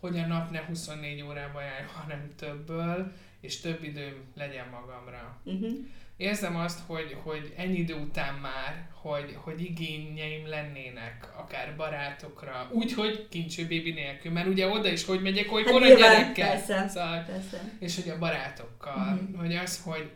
hogy 0.00 0.18
a 0.18 0.26
nap 0.26 0.50
ne 0.50 0.64
24 0.64 1.22
órában 1.22 1.62
jár, 1.62 1.86
hanem 1.94 2.30
többből, 2.36 3.12
és 3.40 3.60
több 3.60 3.84
időm 3.84 4.14
legyen 4.34 4.68
magamra. 4.68 5.40
Uh-huh 5.44 5.78
érzem 6.16 6.56
azt, 6.56 6.80
hogy, 6.86 7.16
hogy 7.22 7.52
ennyi 7.56 7.78
idő 7.78 7.94
után 7.94 8.34
már, 8.34 8.88
hogy, 9.02 9.36
hogy 9.40 9.62
igényeim 9.62 10.46
lennének, 10.46 11.28
akár 11.36 11.76
barátokra, 11.76 12.68
úgyhogy 12.72 13.28
kincső 13.28 13.66
bébi 13.66 13.92
nélkül, 13.92 14.32
mert 14.32 14.46
ugye 14.46 14.68
oda 14.68 14.88
is 14.88 15.04
hogy 15.04 15.22
megyek, 15.22 15.48
hogy 15.48 15.64
hát 15.64 15.74
a 15.74 15.86
gyerekkel. 15.86 16.48
Persze, 16.48 16.88
szóval, 16.88 17.22
persze. 17.22 17.72
És 17.78 17.94
hogy 17.94 18.08
a 18.08 18.18
barátokkal, 18.18 19.12
uh-huh. 19.12 19.40
hogy 19.40 19.54
az, 19.54 19.82
hogy 19.84 20.10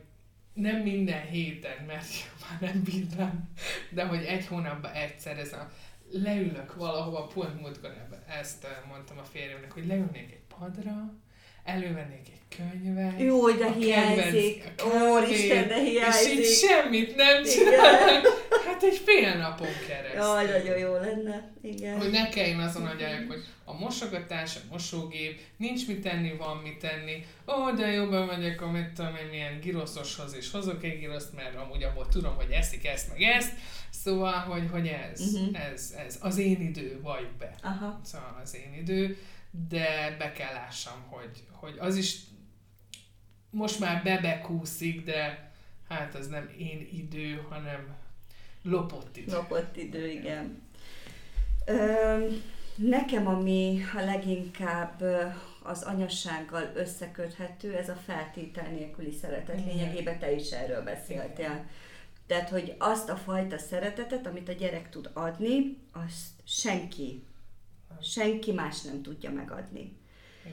nem 0.53 0.77
minden 0.77 1.27
héten, 1.27 1.85
mert 1.87 2.07
már 2.51 2.61
nem 2.61 2.83
bírnám, 2.83 3.49
de 3.91 4.05
hogy 4.05 4.25
egy 4.25 4.47
hónapban 4.47 4.93
egyszer 4.93 5.39
ez 5.39 5.53
a 5.53 5.71
leülök 6.11 6.75
valahova, 6.75 7.27
pont 7.27 7.61
múltkor 7.61 7.95
ezt 8.41 8.67
mondtam 8.89 9.19
a 9.19 9.23
férjemnek, 9.23 9.73
hogy 9.73 9.87
leülnék 9.87 10.31
egy 10.33 10.59
padra, 10.59 11.13
elővennék 11.67 12.27
egy 12.33 12.57
könyvet. 12.57 13.21
Jó, 13.21 13.51
de 13.51 13.73
hiányzik. 13.73 14.65
Ó, 14.85 15.19
Isten, 15.31 15.69
de 15.69 15.75
hiányzik. 15.75 16.39
És 16.39 16.39
így 16.39 16.69
semmit 16.69 17.17
nem 17.17 17.45
csinálok. 17.45 18.49
Hát 18.67 18.83
egy 18.83 19.01
fél 19.05 19.37
napon 19.37 19.69
keresztül. 19.87 20.21
Jaj, 20.21 20.45
nagyon 20.45 20.79
jó 20.79 20.93
lenne. 20.93 21.53
Igen. 21.63 21.99
Hogy 21.99 22.11
ne 22.11 22.29
kelljen 22.29 22.61
azon 22.61 22.87
agyalják, 22.87 23.27
hogy 23.29 23.45
a 23.65 23.79
mosogatás, 23.79 24.57
a 24.57 24.61
mosógép, 24.71 25.41
nincs 25.57 25.87
mit 25.87 26.03
tenni, 26.03 26.37
van 26.39 26.57
mit 26.57 26.79
tenni. 26.79 27.25
Ó, 27.47 27.71
de 27.71 27.87
jó, 27.87 28.09
bemegyek 28.09 28.63
a 28.63 28.71
mit 28.71 28.89
tudom 28.89 29.17
én, 29.17 29.27
milyen 29.31 29.61
giroszoshoz, 29.61 30.35
és 30.35 30.51
hozok 30.51 30.85
egy 30.85 30.99
giroszt, 30.99 31.35
mert 31.35 31.57
amúgy 31.57 31.83
abból 31.83 32.09
tudom, 32.09 32.35
hogy 32.35 32.51
eszik 32.51 32.87
ezt, 32.87 33.09
meg 33.09 33.23
ezt. 33.23 33.53
Szóval, 33.91 34.33
hogy, 34.33 34.69
hogy 34.71 34.87
ez, 34.87 35.21
uh-huh. 35.21 35.71
ez, 35.73 35.95
ez 36.07 36.19
az 36.21 36.39
én 36.39 36.61
idő, 36.61 37.01
vagy 37.03 37.29
be. 37.39 37.55
Aha. 37.63 38.01
Szóval 38.05 38.41
az 38.43 38.55
én 38.55 38.81
idő, 38.81 39.19
de 39.69 40.17
be 40.19 40.33
kell 40.33 40.53
lássam, 40.53 41.03
hogy, 41.09 41.45
hogy 41.53 41.77
az 41.79 41.97
is 41.97 42.17
most 43.51 43.79
már 43.79 44.03
bebekúszik, 44.03 45.05
de 45.05 45.53
hát 45.89 46.15
az 46.15 46.27
nem 46.27 46.51
én 46.59 46.89
idő, 46.93 47.47
hanem 47.49 47.95
lopott 48.63 49.17
idő. 49.17 49.33
Lopott 49.33 49.77
idő, 49.77 50.11
igen. 50.11 50.63
Ö, 51.67 52.29
nekem, 52.77 53.27
ami 53.27 53.83
a 53.95 54.01
leginkább 54.01 55.03
az 55.63 55.83
anyassággal 55.83 56.71
összeköthető, 56.75 57.77
ez 57.77 57.89
a 57.89 58.01
feltétel 58.07 58.69
nélküli 58.71 59.13
szeretet. 59.13 59.65
Lényegében 59.65 60.19
te 60.19 60.33
is 60.33 60.51
erről 60.51 60.83
beszéltél. 60.83 61.45
Igen. 61.45 61.69
Tehát, 62.27 62.49
hogy 62.49 62.75
azt 62.79 63.09
a 63.09 63.17
fajta 63.17 63.59
szeretetet, 63.59 64.27
amit 64.27 64.49
a 64.49 64.53
gyerek 64.53 64.89
tud 64.89 65.11
adni, 65.13 65.79
azt 65.93 66.31
senki, 66.45 67.25
senki 68.03 68.53
más 68.53 68.83
nem 68.83 69.03
tudja 69.03 69.31
megadni. 69.31 69.97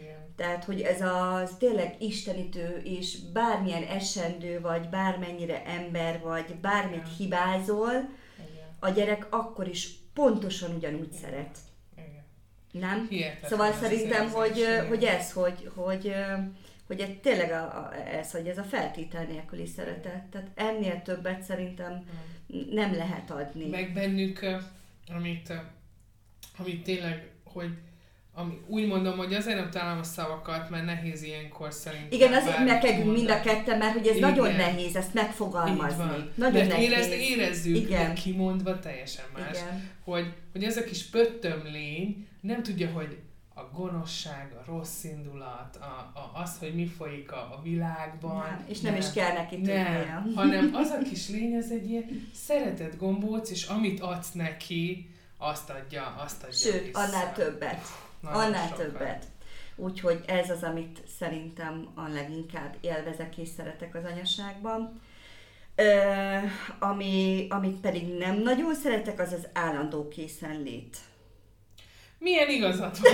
Igen. 0.02 0.34
Tehát, 0.36 0.64
hogy 0.64 0.82
ez 0.82 1.02
az 1.02 1.56
tényleg 1.60 1.96
istenítő, 2.00 2.82
és 2.84 3.18
bármilyen 3.34 3.84
esendő 3.84 4.62
vagy, 4.62 4.90
bármennyire 4.90 5.66
ember 5.66 6.20
vagy, 6.20 6.56
bármit 6.56 6.96
Igen. 6.98 7.16
hibázol, 7.18 7.92
Igen. 7.92 8.68
a 8.80 8.90
gyerek 8.90 9.28
akkor 9.30 9.68
is 9.68 9.90
pontosan 10.14 10.76
ugyanúgy 10.76 11.08
Igen. 11.08 11.20
szeret. 11.20 11.58
Igen. 11.96 12.24
Nem? 12.72 13.08
Hihetetlen 13.10 13.50
szóval 13.50 13.74
szerintem, 13.74 14.30
hogy, 14.30 14.66
hogy 14.88 15.04
ez, 15.04 15.32
hogy, 15.32 15.70
hogy, 15.76 16.14
hogy 16.88 17.00
ez 17.00 17.10
tényleg 17.22 17.52
a, 17.52 17.64
a, 17.64 17.96
ez, 17.96 18.32
hogy 18.32 18.48
ez 18.48 18.58
a 18.58 18.64
feltétel 18.64 19.24
nélküli 19.24 19.66
szeretet. 19.66 20.24
Tehát 20.24 20.48
ennél 20.56 21.02
többet 21.02 21.42
szerintem 21.42 22.06
nem 22.70 22.96
lehet 22.96 23.32
adni. 23.32 23.70
Meg 23.70 23.94
bennük, 23.94 24.46
amit, 25.08 25.54
amit 26.58 26.84
tényleg, 26.84 27.33
hogy 27.54 27.70
ami, 28.36 28.60
úgy 28.68 28.88
mondom, 28.88 29.18
hogy 29.18 29.34
azért 29.34 29.58
nem 29.58 29.70
találom 29.70 30.00
a 30.00 30.04
szavakat, 30.04 30.70
mert 30.70 30.86
nehéz 30.86 31.24
ilyenkor 31.24 31.74
szerintem. 31.74 32.12
Igen, 32.12 32.34
azért 32.34 32.66
mekegünk 32.66 33.14
mind 33.14 33.30
a 33.30 33.42
ketten, 33.42 33.78
mert 33.78 33.94
hogy 33.94 34.08
ez 34.08 34.16
Igen. 34.16 34.30
nagyon 34.30 34.56
nehéz 34.56 34.96
ezt 34.96 35.14
megfogalmazni. 35.14 36.30
Nagyon 36.36 36.54
mert 36.54 36.70
nehéz. 36.70 36.90
Érez, 36.90 37.08
érezzük, 37.08 37.76
Igen. 37.76 38.08
de 38.08 38.14
kimondva 38.14 38.80
teljesen 38.80 39.26
más. 39.34 39.58
Igen. 39.58 39.90
Hogy, 40.04 40.34
hogy 40.52 40.64
ez 40.64 40.78
a 40.78 40.84
kis 40.84 41.10
lény 41.72 42.28
nem 42.42 42.64
tudja, 42.64 42.90
hogy 42.90 43.18
a 43.56 43.62
gonoszság, 43.74 44.56
a 44.62 44.72
rossz 44.72 45.04
indulat, 45.04 45.76
a, 45.76 46.20
a, 46.20 46.42
az, 46.42 46.58
hogy 46.60 46.76
mi 46.76 46.86
folyik 46.86 47.32
a, 47.32 47.38
a 47.38 47.62
világban. 47.64 48.38
Nem, 48.38 48.66
és 48.68 48.80
nem, 48.80 48.92
nem 48.92 49.02
is 49.02 49.12
kell 49.12 49.34
neki 49.34 49.56
tudnia. 49.56 49.84
Nem, 49.84 50.32
hanem 50.36 50.70
az 50.74 50.90
a 50.90 51.04
kis 51.10 51.30
lény, 51.30 51.54
ez 51.54 51.72
egy 51.72 51.90
ilyen 51.90 52.30
szeretett 52.34 52.98
gombóc, 52.98 53.52
és 53.52 53.66
amit 53.66 54.00
adsz 54.00 54.32
neki, 54.32 55.10
azt 55.38 55.70
adja, 55.70 56.16
azt 56.18 56.44
adja 56.44 56.72
Sőt, 56.72 56.86
vissza. 56.86 57.00
annál 57.00 57.34
többet. 57.34 57.82
Nagyon 58.20 58.42
annál 58.42 58.68
sokkal. 58.68 58.86
többet. 58.86 59.26
Úgyhogy 59.76 60.24
ez 60.28 60.50
az, 60.50 60.64
amit 60.64 61.02
szerintem 61.20 61.88
a 61.96 62.08
leginkább 62.08 62.76
élvezek 62.82 63.38
és 63.38 63.48
szeretek 63.58 63.96
az 63.96 64.04
anyaságban. 64.04 65.02
Ö, 65.76 66.38
ami, 66.80 67.46
amit 67.50 67.80
pedig 67.80 68.18
nem 68.18 68.36
nagyon 68.36 68.76
szeretek, 68.76 69.20
az 69.20 69.32
az 69.32 69.48
állandó 69.54 70.08
készenlét. 70.08 70.98
Milyen 72.18 72.50
igazat 72.50 72.98
van? 72.98 73.14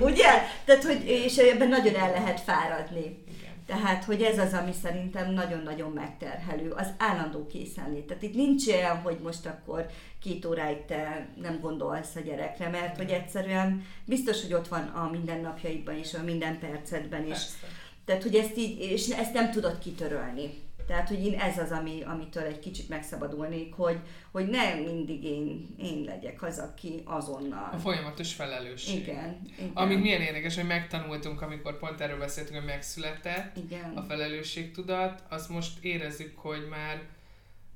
Ugye? 0.10 0.28
Tehát, 0.64 0.84
hogy, 0.84 1.04
és 1.08 1.36
ebben 1.36 1.68
nagyon 1.68 1.94
el 1.94 2.10
lehet 2.10 2.40
fáradni. 2.40 3.24
Tehát, 3.70 4.04
hogy 4.04 4.22
ez 4.22 4.38
az, 4.38 4.52
ami 4.52 4.72
szerintem 4.82 5.32
nagyon-nagyon 5.32 5.90
megterhelő, 5.90 6.70
az 6.70 6.86
állandó 6.98 7.46
készenlét. 7.46 8.06
Tehát 8.06 8.22
itt 8.22 8.34
nincs 8.34 8.66
olyan, 8.66 8.96
hogy 8.96 9.18
most 9.22 9.46
akkor 9.46 9.86
két 10.20 10.44
óráig 10.44 10.84
te 10.84 11.28
nem 11.40 11.60
gondolsz 11.60 12.16
a 12.16 12.20
gyerekre, 12.20 12.68
mert 12.68 12.96
hogy 12.96 13.10
egyszerűen 13.10 13.84
biztos, 14.04 14.42
hogy 14.42 14.54
ott 14.54 14.68
van 14.68 14.82
a 14.82 15.10
mindennapjaidban 15.10 15.98
is, 15.98 16.14
a 16.14 16.22
minden 16.22 16.58
percedben 16.58 17.22
is. 17.22 17.28
Persze. 17.28 17.66
Tehát, 18.04 18.22
hogy 18.22 18.34
ezt 18.34 18.56
így, 18.56 18.80
és 18.80 19.08
ezt 19.08 19.32
nem 19.32 19.50
tudod 19.50 19.78
kitörölni. 19.78 20.50
Tehát, 20.90 21.08
hogy 21.08 21.24
én 21.26 21.38
ez 21.38 21.58
az, 21.58 21.70
ami, 21.70 22.02
amitől 22.02 22.42
egy 22.42 22.58
kicsit 22.58 22.88
megszabadulnék, 22.88 23.74
hogy, 23.74 23.98
hogy 24.30 24.48
nem 24.48 24.78
mindig 24.78 25.24
én, 25.24 25.74
én 25.78 26.04
legyek 26.04 26.42
az, 26.42 26.58
aki 26.58 27.02
azonnal. 27.04 27.70
A 27.72 27.78
folyamatos 27.78 28.32
felelősség. 28.34 29.00
Igen. 29.00 29.40
igen. 29.58 29.70
Amit 29.74 30.00
milyen 30.00 30.20
érdekes, 30.20 30.54
hogy 30.54 30.66
megtanultunk, 30.66 31.42
amikor 31.42 31.78
pont 31.78 32.00
erről 32.00 32.18
beszéltünk, 32.18 32.56
hogy 32.56 32.66
megszületett 32.66 33.56
igen. 33.56 33.92
a 33.96 34.02
felelősségtudat, 34.02 35.22
azt 35.28 35.48
most 35.48 35.84
érezzük, 35.84 36.38
hogy 36.38 36.66
már 36.70 37.02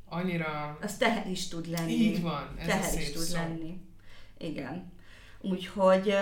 annyira... 0.08 0.78
Az 0.82 0.96
teher 0.96 1.30
is 1.30 1.48
tud 1.48 1.66
lenni. 1.66 1.92
Így 1.92 2.22
van, 2.22 2.54
ez 2.58 2.66
teher 2.66 3.00
is 3.00 3.12
tud 3.12 3.22
szó. 3.22 3.36
lenni. 3.36 3.80
Igen. 4.38 4.92
Úgyhogy 5.40 6.14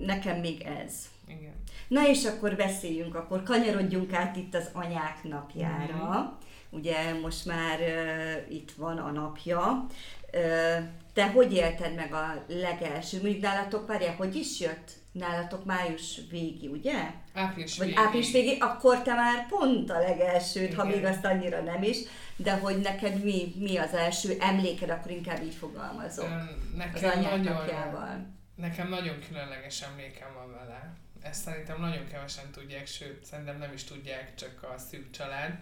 nekem 0.00 0.40
még 0.40 0.60
ez. 0.60 0.94
Igen. 1.28 1.52
Na 1.88 2.08
és 2.08 2.24
akkor 2.24 2.56
beszéljünk, 2.56 3.14
akkor 3.14 3.42
kanyarodjunk 3.42 4.12
át 4.12 4.36
itt 4.36 4.54
az 4.54 4.70
anyák 4.72 5.22
napjára. 5.22 6.20
Mm. 6.20 6.44
Ugye 6.70 7.14
most 7.22 7.44
már 7.44 7.80
uh, 7.80 8.54
itt 8.54 8.72
van 8.72 8.98
a 8.98 9.10
napja. 9.10 9.86
Uh, 10.32 10.84
te 11.12 11.26
hogy 11.30 11.52
élted 11.52 11.94
meg 11.94 12.12
a 12.12 12.44
legelső? 12.48 13.20
Mondjuk 13.20 13.42
nálatok, 13.42 13.86
várjál, 13.86 14.14
hogy 14.14 14.34
is 14.34 14.60
jött? 14.60 14.90
Nálatok 15.12 15.64
május 15.64 16.20
végi, 16.30 16.66
ugye? 16.66 17.10
Április 17.34 17.78
Vagy 17.78 17.86
végi. 17.86 17.98
április 17.98 18.32
végi, 18.32 18.56
akkor 18.60 19.02
te 19.02 19.14
már 19.14 19.46
pont 19.48 19.90
a 19.90 19.98
legelsőt, 19.98 20.62
Igen. 20.62 20.76
ha 20.76 20.84
még 20.84 21.04
azt 21.04 21.24
annyira 21.24 21.62
nem 21.62 21.82
is, 21.82 21.96
de 22.36 22.52
hogy 22.58 22.80
neked 22.80 23.24
mi, 23.24 23.54
mi 23.58 23.76
az 23.76 23.92
első 23.94 24.36
emléked, 24.40 24.90
akkor 24.90 25.10
inkább 25.10 25.42
így 25.42 25.54
fogalmazok. 25.54 26.28
Nekem 26.76 27.10
az 27.10 27.14
nagyon, 27.16 27.40
napjával. 27.40 28.26
Nekem 28.54 28.88
nagyon 28.88 29.18
különleges 29.28 29.82
emlékem 29.82 30.28
van 30.34 30.52
vele 30.52 30.94
ezt 31.22 31.42
szerintem 31.42 31.80
nagyon 31.80 32.06
kevesen 32.12 32.50
tudják, 32.52 32.86
sőt, 32.86 33.24
szerintem 33.24 33.58
nem 33.58 33.72
is 33.72 33.84
tudják, 33.84 34.34
csak 34.34 34.62
a 34.62 34.78
szűk 34.78 35.10
család. 35.10 35.58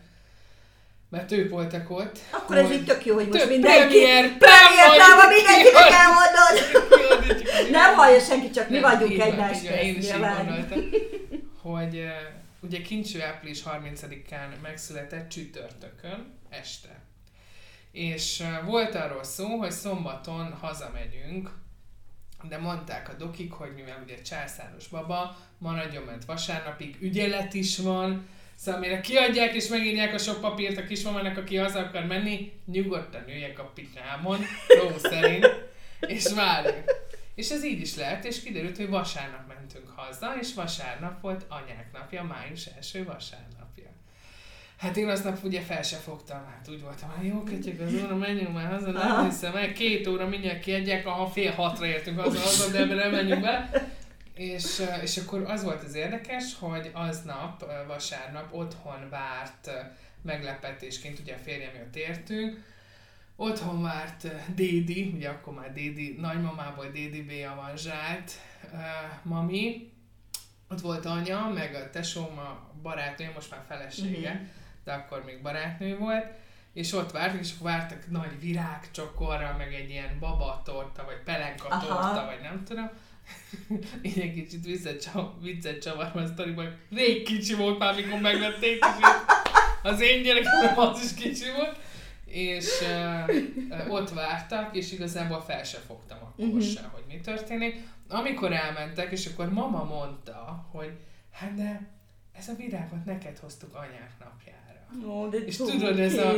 mert 1.09 1.33
ők 1.33 1.51
voltak 1.51 1.91
ott. 1.91 2.19
Akkor 2.31 2.57
ez 2.57 2.71
így 2.71 2.85
tök 2.85 3.05
jó, 3.05 3.15
hogy 3.15 3.29
most 3.29 3.49
mindenki... 3.49 3.99
premier, 3.99 4.37
Premier 4.47 4.97
táma, 4.97 5.23
mondjuk 5.23 5.47
mindenkinek 5.47 5.87
ki, 5.87 5.95
elmondod! 6.05 7.71
Nem 7.71 7.95
hallja 7.95 8.21
senki, 8.21 8.51
csak 8.51 8.69
mi 8.69 8.81
vagyunk 8.81 9.21
egymás 9.21 9.63
Én 9.63 9.97
is 9.97 10.07
így 10.07 10.13
gondoltam, 10.13 10.91
hogy 11.73 12.07
ugye 12.61 12.83
Kincső 12.83 13.23
április 13.23 13.63
30-án 13.67 14.61
megszületett 14.63 15.29
csütörtökön 15.29 16.39
este. 16.51 17.03
És 17.93 18.43
volt 18.65 18.95
arról 18.95 19.25
szó, 19.25 19.57
hogy 19.57 19.71
szombaton 19.71 20.53
hazamegyünk, 20.53 21.51
de 22.49 22.59
mondták 22.59 23.09
a 23.09 23.13
dokik, 23.13 23.53
hogy 23.53 23.73
mivel 23.75 24.01
ugye 24.05 24.23
császáros 24.23 24.89
baba, 24.89 25.37
maradjon 25.59 26.03
ment 26.03 26.25
vasárnapig, 26.25 26.97
ügyelet 27.01 27.55
is 27.55 27.79
van, 27.79 28.27
Szóval 28.57 28.81
mire 28.81 29.01
kiadják 29.01 29.55
és 29.55 29.69
megírják 29.69 30.15
a 30.15 30.19
sok 30.19 30.41
papírt 30.41 30.79
a 30.79 30.85
kismamának, 30.85 31.37
aki 31.37 31.57
haza 31.57 31.79
akar 31.79 32.05
menni, 32.05 32.53
nyugodtan 32.67 33.29
üljek 33.29 33.59
a 33.59 33.71
pitámon, 33.75 34.39
szó 34.69 34.99
szerint, 34.99 35.71
és 36.01 36.33
várjuk. 36.33 36.85
És 37.35 37.51
ez 37.51 37.65
így 37.65 37.81
is 37.81 37.97
lett, 37.97 38.25
és 38.25 38.43
kiderült, 38.43 38.77
hogy 38.77 38.89
vasárnap 38.89 39.49
mentünk 39.49 39.89
haza, 39.97 40.35
és 40.41 40.55
vasárnap 40.55 41.21
volt 41.21 41.45
anyák 41.49 41.93
napja, 41.93 42.23
május 42.23 42.67
első 42.67 43.05
vasárnapja. 43.05 43.64
Hát 44.85 44.97
én 44.97 45.09
aznap 45.09 45.45
ugye 45.45 45.61
fel 45.61 45.83
se 45.83 45.97
fogtam, 45.97 46.45
hát 46.47 46.69
úgy 46.69 46.83
voltam, 46.83 47.09
hogy 47.17 47.27
jó, 47.27 47.43
kötyök 47.43 47.81
az 47.81 47.95
óra, 48.05 48.17
menjünk 48.17 48.53
már 48.55 48.71
haza, 48.71 48.89
Aha. 48.89 49.17
nem 49.17 49.25
hiszem 49.31 49.57
el, 49.57 49.73
két 49.73 50.07
óra 50.07 50.27
mindjárt 50.29 50.61
kiadják, 50.61 51.07
ha 51.07 51.27
fél 51.27 51.53
hatra 51.53 51.87
értünk 51.87 52.21
haza, 52.21 52.39
haza 52.41 52.71
de 52.71 52.79
ebben 52.79 52.97
nem 52.97 53.11
menjünk 53.11 53.41
be. 53.41 53.71
És, 54.35 54.83
és 55.03 55.17
akkor 55.17 55.43
az 55.43 55.63
volt 55.65 55.83
az 55.83 55.95
érdekes, 55.95 56.45
hogy 56.59 56.91
aznap, 56.93 57.65
vasárnap 57.87 58.55
otthon 58.55 59.09
várt 59.11 59.71
meglepetésként, 60.23 61.19
ugye 61.19 61.35
a 61.35 61.39
férjem 61.39 61.75
jött 61.75 61.97
értünk, 61.97 62.65
otthon 63.37 63.83
várt 63.83 64.29
Dédi, 64.55 65.13
ugye 65.15 65.29
akkor 65.29 65.55
már 65.55 65.73
Dédi, 65.73 66.17
nagymamából 66.21 66.87
Dédi 66.93 67.23
B. 67.23 67.31
avanzsált 67.53 68.33
uh, 68.73 68.81
mami, 69.23 69.93
ott 70.71 70.81
volt 70.81 71.07
anya, 71.07 71.51
meg 71.55 71.75
a 71.75 71.91
tesóm, 71.91 72.39
a 72.39 72.71
barátnő, 72.83 73.31
most 73.35 73.51
már 73.51 73.65
felesége, 73.69 74.33
Mhm. 74.33 74.45
De 74.85 74.93
akkor 74.93 75.23
még 75.25 75.43
barátnő 75.43 75.97
volt, 75.99 76.27
és 76.73 76.93
ott 76.93 77.11
vártak, 77.11 77.41
és 77.41 77.53
vártak 77.61 78.11
nagy 78.11 78.41
virágcsokorra, 78.41 79.55
meg 79.59 79.75
egy 79.75 79.91
ilyen 79.91 80.17
babatorta, 80.21 81.05
vagy 81.05 81.23
pelenka 81.25 81.69
torta, 81.69 82.25
vagy 82.27 82.41
nem 82.43 82.65
tudom. 82.65 82.91
Így 84.03 84.21
egy 84.21 84.35
kicsit 84.35 84.65
viccet 85.41 85.83
csavarva 85.83 86.21
a 86.21 86.27
sztoriban, 86.27 86.77
rég 86.91 87.23
kicsi 87.23 87.55
volt 87.55 87.79
már, 87.79 87.95
mikor 87.95 88.21
megvették, 88.21 88.85
és 88.85 89.07
az 89.83 90.01
én 90.01 90.23
gyerekem 90.23 90.79
az 90.79 91.03
is 91.03 91.23
kicsi 91.23 91.51
volt, 91.57 91.79
és 92.25 92.67
uh, 92.81 93.35
uh, 93.71 93.93
ott 93.93 94.11
vártak, 94.11 94.77
és 94.77 94.93
igazából 94.93 95.41
fel 95.41 95.65
se 95.65 95.79
fogtam 95.79 96.19
akkor 96.21 96.45
Mhm. 96.47 96.61
se, 96.61 96.89
hogy 96.93 97.03
mi 97.09 97.21
történik. 97.21 97.81
Amikor 98.09 98.53
elmentek, 98.53 99.11
és 99.13 99.27
akkor 99.27 99.49
mama 99.53 99.85
mondta, 99.85 100.67
hogy 100.71 100.99
hát 101.31 101.55
de 101.55 101.89
ez 102.33 102.49
a 102.49 102.55
virágot 102.55 103.05
neked 103.05 103.39
hoztuk 103.39 103.75
anyák 103.75 104.13
napjára. 104.19 104.63
Ó, 105.07 105.29
de 105.29 105.37
És 105.39 105.57
tudod, 105.57 105.99
ez 105.99 106.19
a- 106.19 106.35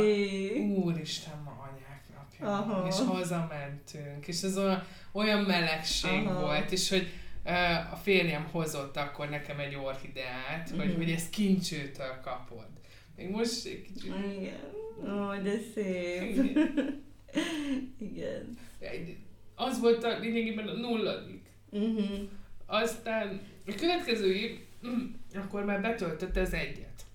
Úristen, 0.75 1.41
ma 1.45 1.69
anyák 1.71 2.03
napja. 2.15 2.47
Aha. 2.55 2.87
És 2.87 2.95
hazamentünk, 2.95 4.27
és 4.27 4.41
ez 4.41 4.57
olyan, 4.57 4.83
olyan 5.11 5.41
melegség 5.43 6.25
Aha. 6.27 6.39
volt, 6.41 6.71
és 6.71 6.89
hogy 6.89 7.07
a 7.91 7.95
férjem 7.95 8.47
hozott 8.51 8.97
akkor 8.97 9.29
nekem 9.29 9.59
egy 9.59 9.75
orhideát, 9.75 10.69
hogy, 10.75 10.87
Mhm. 10.87 10.95
hogy 10.95 11.11
ezt 11.11 11.29
kincsőtől 11.29 12.19
kapod. 12.23 12.67
Még 13.15 13.29
most 13.29 13.65
egy 13.65 13.81
kicsit... 13.81 14.13
Igen. 14.39 14.59
Ó, 15.19 15.41
de 15.43 15.53
szép. 15.73 16.21
Igen. 16.31 16.97
Igen. 18.11 18.57
Az 19.55 19.79
volt 19.79 20.03
a 20.03 20.19
lényegében 20.19 20.67
a 20.67 20.73
nulladik. 20.73 21.45
Mhm. 21.71 22.03
Aztán 22.65 23.41
a 23.67 23.71
következő 23.79 24.33
év, 24.35 24.59
mm, 24.87 25.05
akkor 25.43 25.63
már 25.65 25.81
betöltött 25.81 26.37
ez 26.37 26.53
egyet. 26.53 27.05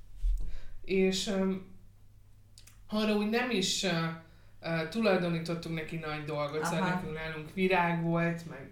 És 0.85 1.27
um, 1.27 1.67
arra 2.89 3.15
úgy 3.15 3.31
nem 3.31 3.51
is 3.51 3.83
uh, 3.83 3.91
uh, 4.63 4.89
tulajdonítottunk 4.89 5.75
neki 5.75 5.97
nagy 5.97 6.25
dolgot, 6.25 6.65
szóval 6.65 6.81
Aha. 6.81 6.95
nekünk 6.95 7.15
nálunk 7.15 7.55
virág 7.55 8.03
volt, 8.03 8.49
meg 8.51 8.71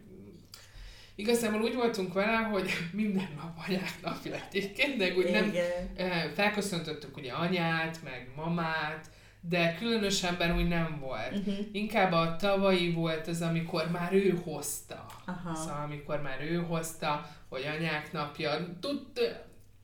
igazából 1.20 1.62
úgy 1.62 1.74
voltunk 1.74 2.12
vele, 2.12 2.36
hogy 2.36 2.70
minden 2.92 3.28
nap 3.36 3.58
anyák 3.66 3.94
napja 4.02 4.34
egyébként, 4.48 4.96
de 4.96 5.14
úgy 5.16 5.30
nem 5.30 5.44
Igen. 5.44 6.32
felköszöntöttük 6.34 7.16
ugye 7.16 7.32
anyát, 7.32 8.00
meg 8.04 8.28
mamát, 8.36 9.10
de 9.40 9.74
különösebben 9.78 10.56
úgy 10.56 10.68
nem 10.68 10.98
volt. 11.00 11.46
Mhm. 11.46 11.54
Inkább 11.72 12.12
a 12.12 12.36
tavalyi 12.36 12.92
volt 12.92 13.26
az, 13.26 13.42
amikor 13.42 13.90
már 13.90 14.12
ő 14.12 14.40
hozta. 14.44 15.06
Aha. 15.24 15.54
Szóval 15.54 15.82
amikor 15.82 16.22
már 16.22 16.40
ő 16.42 16.56
hozta, 16.56 17.26
hogy 17.48 17.64
anyák 17.76 18.12
napja, 18.12 18.78
tud, 18.80 19.00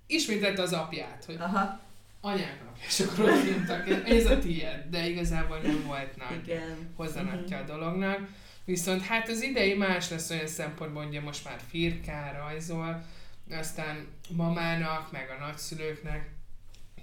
ismételt 0.07 0.59
az 0.59 0.73
apját, 0.73 1.25
hogy 1.25 1.37
Aha. 1.39 1.81
Anyák 2.21 2.65
napja, 2.65 2.85
és 2.87 3.01
akkor 3.01 3.31
ott 3.31 3.51
nyomtak, 3.51 3.89
ez 4.09 4.27
a 4.27 4.39
tiéd, 4.39 4.87
de 4.91 5.09
igazából 5.09 5.59
nem 5.59 5.85
volt 5.87 6.17
nagy 6.17 6.43
Igen. 6.43 6.93
hozzáadja 6.97 7.59
a 7.59 7.65
dolognak. 7.65 8.29
Viszont 8.65 9.03
hát 9.03 9.29
az 9.29 9.43
idei 9.43 9.75
más 9.75 10.11
lesz 10.11 10.31
olyan 10.31 10.47
szempontból, 10.47 11.07
hogy 11.07 11.23
most 11.23 11.45
már 11.45 11.61
firkál, 11.69 12.39
rajzol, 12.39 13.05
aztán 13.51 14.07
mamának, 14.31 15.13
meg 15.13 15.35
a 15.39 15.45
nagyszülőknek 15.45 16.35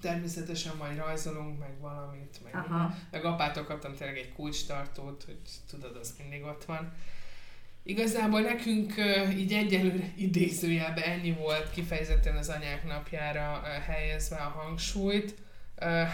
természetesen 0.00 0.76
majd 0.76 0.96
rajzolunk, 0.96 1.58
meg 1.58 1.80
valamit, 1.80 2.40
meg, 2.44 2.54
Aha. 2.54 2.94
meg 3.10 3.24
apától 3.24 3.64
kaptam 3.64 3.94
tényleg 3.94 4.18
egy 4.18 4.32
kulcstartót, 4.32 5.24
hogy 5.24 5.38
tudod, 5.70 5.96
az 5.96 6.14
mindig 6.18 6.44
ott 6.44 6.64
van. 6.64 6.92
Igazából 7.86 8.40
nekünk 8.40 8.94
így 9.36 9.52
egyelőre 9.52 10.04
idézőjelben 10.16 11.04
ennyi 11.04 11.30
volt 11.32 11.70
kifejezetten 11.70 12.36
az 12.36 12.48
anyák 12.48 12.84
napjára 12.86 13.62
helyezve 13.86 14.36
a 14.36 14.48
hangsúlyt. 14.48 15.34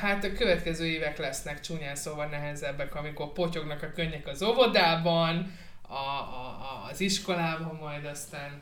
Hát 0.00 0.24
a 0.24 0.32
következő 0.32 0.86
évek 0.86 1.18
lesznek 1.18 1.60
csúnyán 1.60 1.96
szóval 1.96 2.26
nehezebbek, 2.26 2.94
amikor 2.94 3.32
potyognak 3.32 3.82
a 3.82 3.92
könnyek 3.92 4.26
az 4.26 4.42
óvodában, 4.42 5.52
a, 5.82 5.92
a, 5.94 6.88
az 6.90 7.00
iskolában, 7.00 7.74
majd 7.82 8.04
aztán 8.04 8.60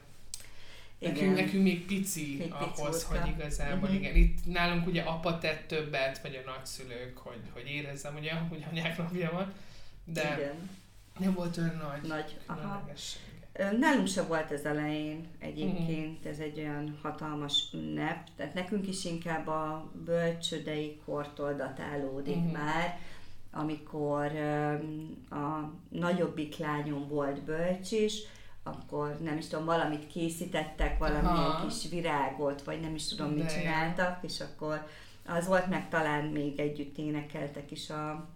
nekünk, 0.98 1.20
Igen. 1.32 1.44
nekünk 1.44 1.62
még 1.62 1.84
pici 1.86 2.36
Még 2.38 2.52
ahhoz, 2.52 3.04
picóta. 3.04 3.20
hogy 3.20 3.30
igazából 3.38 3.88
Mhm. 3.88 3.98
igen. 3.98 4.14
Itt 4.16 4.38
nálunk 4.46 4.86
ugye 4.86 5.02
apa 5.02 5.38
tett 5.38 5.66
többet, 5.68 6.18
vagy 6.22 6.42
a 6.44 6.50
nagyszülők, 6.50 7.18
hogy, 7.18 7.40
hogy 7.52 7.70
érezzem, 7.70 8.16
ugye, 8.16 8.32
hogy 8.32 8.64
anyák 8.70 8.96
napja 8.98 9.30
van, 9.32 9.52
de 10.04 10.34
Igen. 10.38 10.70
Nem 11.18 11.34
volt 11.34 11.56
olyan 11.56 11.82
nagy 11.90 12.08
Nagy. 12.08 12.36
Aha. 12.46 12.82
Nálunk 13.78 14.06
se 14.06 14.22
volt 14.22 14.50
ez 14.50 14.64
elején 14.64 15.26
egyébként, 15.38 16.18
Mhm. 16.20 16.28
ez 16.28 16.38
egy 16.38 16.58
olyan 16.58 16.98
hatalmas 17.02 17.64
ünnep, 17.74 18.28
tehát 18.36 18.54
nekünk 18.54 18.88
is 18.88 19.04
inkább 19.04 19.46
a 19.46 19.90
bölcsödei 20.04 21.00
kortól 21.04 21.54
datálódik 21.54 22.36
Mhm. 22.36 22.52
már, 22.52 22.98
amikor 23.52 24.26
a 25.30 25.72
nagyobbik 25.88 26.56
lányom 26.58 27.08
volt 27.08 27.42
bölcs 27.42 27.90
is, 27.92 28.18
akkor 28.62 29.18
nem 29.22 29.36
is 29.36 29.46
tudom, 29.46 29.64
valamit 29.64 30.06
készítettek, 30.06 30.98
valamilyen 30.98 31.26
Aha. 31.36 31.66
kis 31.66 31.88
virágot, 31.90 32.62
vagy 32.62 32.80
nem 32.80 32.94
is 32.94 33.06
tudom, 33.08 33.30
mit 33.32 33.44
De 33.44 33.52
jó. 33.52 33.58
csináltak, 33.60 34.18
és 34.24 34.40
akkor 34.40 34.86
az 35.26 35.46
volt, 35.46 35.66
meg 35.66 35.88
talán 35.88 36.24
még 36.24 36.58
együtt 36.58 36.98
énekeltek 36.98 37.70
is 37.70 37.90
a, 37.90 38.28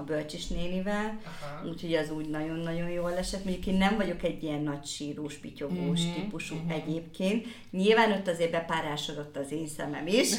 a 0.00 0.04
bölcsis 0.04 0.46
nénivel, 0.46 1.20
Aha. 1.24 1.68
Úgyhogy 1.68 1.94
az 1.94 2.10
úgy 2.10 2.28
nagyon-nagyon 2.28 2.88
jól 2.88 3.16
esett. 3.16 3.44
Mondjuk 3.44 3.66
én 3.66 3.76
nem 3.76 3.96
vagyok 3.96 4.22
egy 4.22 4.42
ilyen 4.42 4.60
nagy 4.62 4.84
sírós, 4.84 5.34
pityogós 5.34 6.00
Mhm, 6.04 6.14
típusú 6.14 6.54
mhm. 6.54 6.70
egyébként. 6.70 7.46
Nyilván 7.70 8.12
ott 8.12 8.28
azért 8.28 8.50
bepárásodott 8.50 9.36
az 9.36 9.52
én 9.52 9.66
szemem 9.66 10.06
is. 10.06 10.28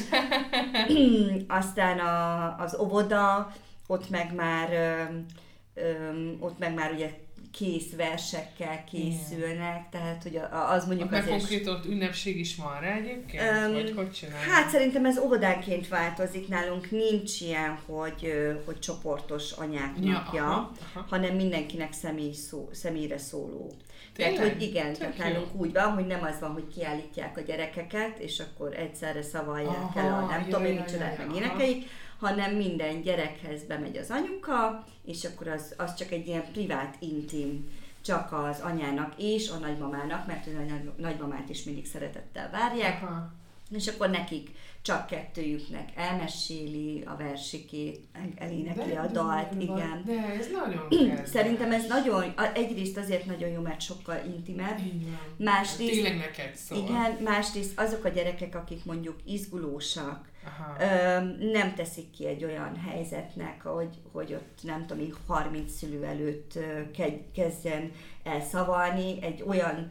Aztán 1.60 1.98
a, 1.98 2.56
az 2.58 2.76
óvoda, 2.80 3.52
ott 3.86 4.10
meg 4.10 4.34
már 4.34 4.72
öm, 4.72 5.26
öm, 5.74 6.36
ott 6.40 6.58
meg 6.58 6.74
már 6.74 6.92
ugye 6.92 7.10
kész 7.52 7.94
versekkel 7.96 8.84
készülnek, 8.84 9.88
tehát 9.90 10.22
hogy 10.22 10.36
a- 10.36 10.70
az 10.70 10.86
mondjuk 10.86 11.10
Meg 11.10 11.22
azért... 11.22 11.36
konkrétan 11.36 11.80
ünnepség 11.88 12.38
is 12.38 12.56
van 12.56 12.80
rá 12.80 12.94
egyébként? 12.94 13.42
Öm, 13.42 13.72
vagy 13.72 13.92
hogy 13.96 14.12
csinálják? 14.12 14.48
Hát 14.48 14.68
szerintem 14.70 15.04
ez 15.04 15.18
óvodánként 15.18 15.88
változik, 15.88 16.48
nálunk 16.48 16.90
nincs 16.90 17.40
ilyen, 17.40 17.78
hogy, 17.86 18.32
hogy 18.64 18.78
csoportos 18.78 19.50
anyák 19.52 19.94
Ja, 20.00 20.12
napja, 20.12 20.44
aha, 20.44 20.72
aha. 20.94 21.06
hanem 21.08 21.34
mindenkinek 21.36 21.92
személy 21.92 22.32
szó, 22.32 22.68
személyre 22.72 23.18
szóló. 23.18 23.72
Tehát, 24.16 24.38
hogy 24.38 24.62
igen, 24.62 24.86
Tök 24.92 24.96
tehát 24.98 25.18
nálunk 25.18 25.54
úgy 25.54 25.72
van, 25.72 25.92
hogy 25.92 26.06
nem 26.06 26.22
az 26.22 26.40
van, 26.40 26.52
hogy 26.52 26.66
kiállítják 26.74 27.36
a 27.36 27.40
gyerekeket, 27.40 28.18
és 28.18 28.40
akkor 28.40 28.74
egyszerre 28.74 29.22
szavalják 29.22 29.76
Aha, 29.76 30.00
el 30.00 30.12
a 30.12 30.26
nem 30.26 30.40
ja, 30.40 30.44
tudom 30.44 30.64
én 30.64 30.74
ja, 30.74 30.98
meg 30.98 31.36
énekeik, 31.36 31.88
hanem 32.22 32.54
minden 32.54 33.02
gyerekhez 33.02 33.62
bemegy 33.64 33.96
az 33.96 34.10
anyuka, 34.10 34.84
és 35.04 35.24
akkor 35.24 35.48
az, 35.48 35.74
az 35.76 35.94
csak 35.94 36.10
egy 36.10 36.26
ilyen 36.26 36.44
privát, 36.52 36.96
intim, 36.98 37.70
csak 38.00 38.32
az 38.32 38.60
anyának 38.60 39.14
és 39.16 39.50
a 39.50 39.56
nagymamának, 39.56 40.26
mert 40.26 40.46
a 40.46 40.50
nagy- 40.50 40.92
nagymamát 40.96 41.48
is 41.48 41.64
mindig 41.64 41.86
szeretettel 41.86 42.50
várják, 42.50 43.02
Aha. 43.02 43.32
és 43.70 43.86
akkor 43.86 44.10
nekik 44.10 44.50
csak 44.82 45.06
kettőjüknek 45.06 45.88
elmeséli 45.96 47.02
a 47.06 47.16
versikét, 47.16 48.06
elénekli 48.36 48.92
a 48.96 49.06
dalt, 49.06 49.52
igen. 49.58 50.02
De 50.06 50.12
ez 50.38 50.46
nagyon 50.52 50.88
kedves. 51.08 51.28
Szerintem 51.28 51.72
ez 51.72 51.86
nagyon, 51.86 52.34
egyrészt 52.54 52.96
azért 52.96 53.26
nagyon 53.26 53.48
jó, 53.48 53.60
mert 53.60 53.80
sokkal 53.80 54.22
intimebb. 54.26 54.78
Másrészt, 55.36 55.92
Tényleg 55.92 56.16
neked 56.16 56.54
szól. 56.56 56.78
Igen, 56.78 57.16
másrészt 57.24 57.80
azok 57.80 58.04
a 58.04 58.08
gyerekek, 58.08 58.54
akik 58.54 58.84
mondjuk 58.84 59.16
izgulósak, 59.24 60.30
Aha. 60.44 60.84
nem 61.52 61.74
teszik 61.74 62.10
ki 62.10 62.26
egy 62.26 62.44
olyan 62.44 62.76
helyzetnek, 62.76 63.62
hogy, 63.62 63.98
hogy 64.12 64.32
ott 64.32 64.58
nem 64.62 64.86
tudom, 64.86 65.08
30 65.26 65.72
szülő 65.72 66.04
előtt 66.04 66.58
kezdjen 67.34 67.92
el 68.22 68.40
szavalni 68.40 69.22
egy 69.22 69.44
olyan 69.46 69.90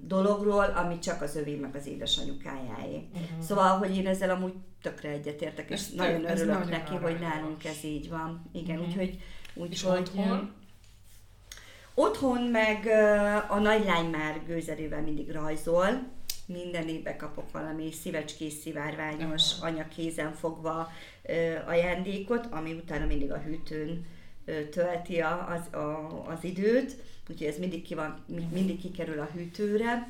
dologról, 0.00 0.64
ami 0.64 0.98
csak 0.98 1.22
az 1.22 1.36
övé 1.36 1.54
meg 1.54 1.74
az 1.74 1.86
édesanyukájáé. 1.86 3.08
Uh-huh. 3.12 3.40
Szóval, 3.40 3.78
hogy 3.78 3.96
én 3.96 4.06
ezzel 4.06 4.30
amúgy 4.30 4.54
tökre 4.82 5.08
egyetértek, 5.08 5.70
és 5.70 5.80
ez 5.80 5.92
nagyon 5.94 6.20
tök, 6.20 6.30
örülök 6.30 6.70
neki, 6.70 6.94
hogy 6.94 7.18
nálunk 7.18 7.64
ez 7.64 7.84
így 7.84 8.08
van. 8.08 8.50
Igen, 8.52 8.78
uh-huh. 8.78 8.90
úgyhogy... 8.90 9.18
Úgy, 9.54 9.70
és 9.70 9.82
hogy, 9.82 9.98
otthon? 9.98 10.52
Otthon 11.94 12.42
meg 12.42 12.86
a 13.48 13.58
nagylány 13.58 14.10
már 14.10 14.40
gőzerével 14.46 15.02
mindig 15.02 15.30
rajzol, 15.30 15.88
minden 16.52 16.88
évben 16.88 17.16
kapok 17.16 17.52
valami 17.52 17.92
szívecskés, 17.92 18.52
szivárványos, 18.52 19.60
anya 19.60 19.88
kézen 19.88 20.32
fogva 20.32 20.92
ajándékot, 21.66 22.46
ami 22.50 22.72
utána 22.72 23.06
mindig 23.06 23.32
a 23.32 23.38
hűtőn 23.38 24.06
tölti 24.70 25.20
az, 25.20 25.74
a, 25.80 26.22
az 26.26 26.44
időt 26.44 26.96
úgyhogy 27.30 27.46
ez 27.46 27.58
mindig, 27.58 27.82
ki 27.82 27.94
van, 27.94 28.24
mindig 28.52 28.80
kikerül 28.80 29.20
a 29.20 29.28
hűtőre. 29.34 30.06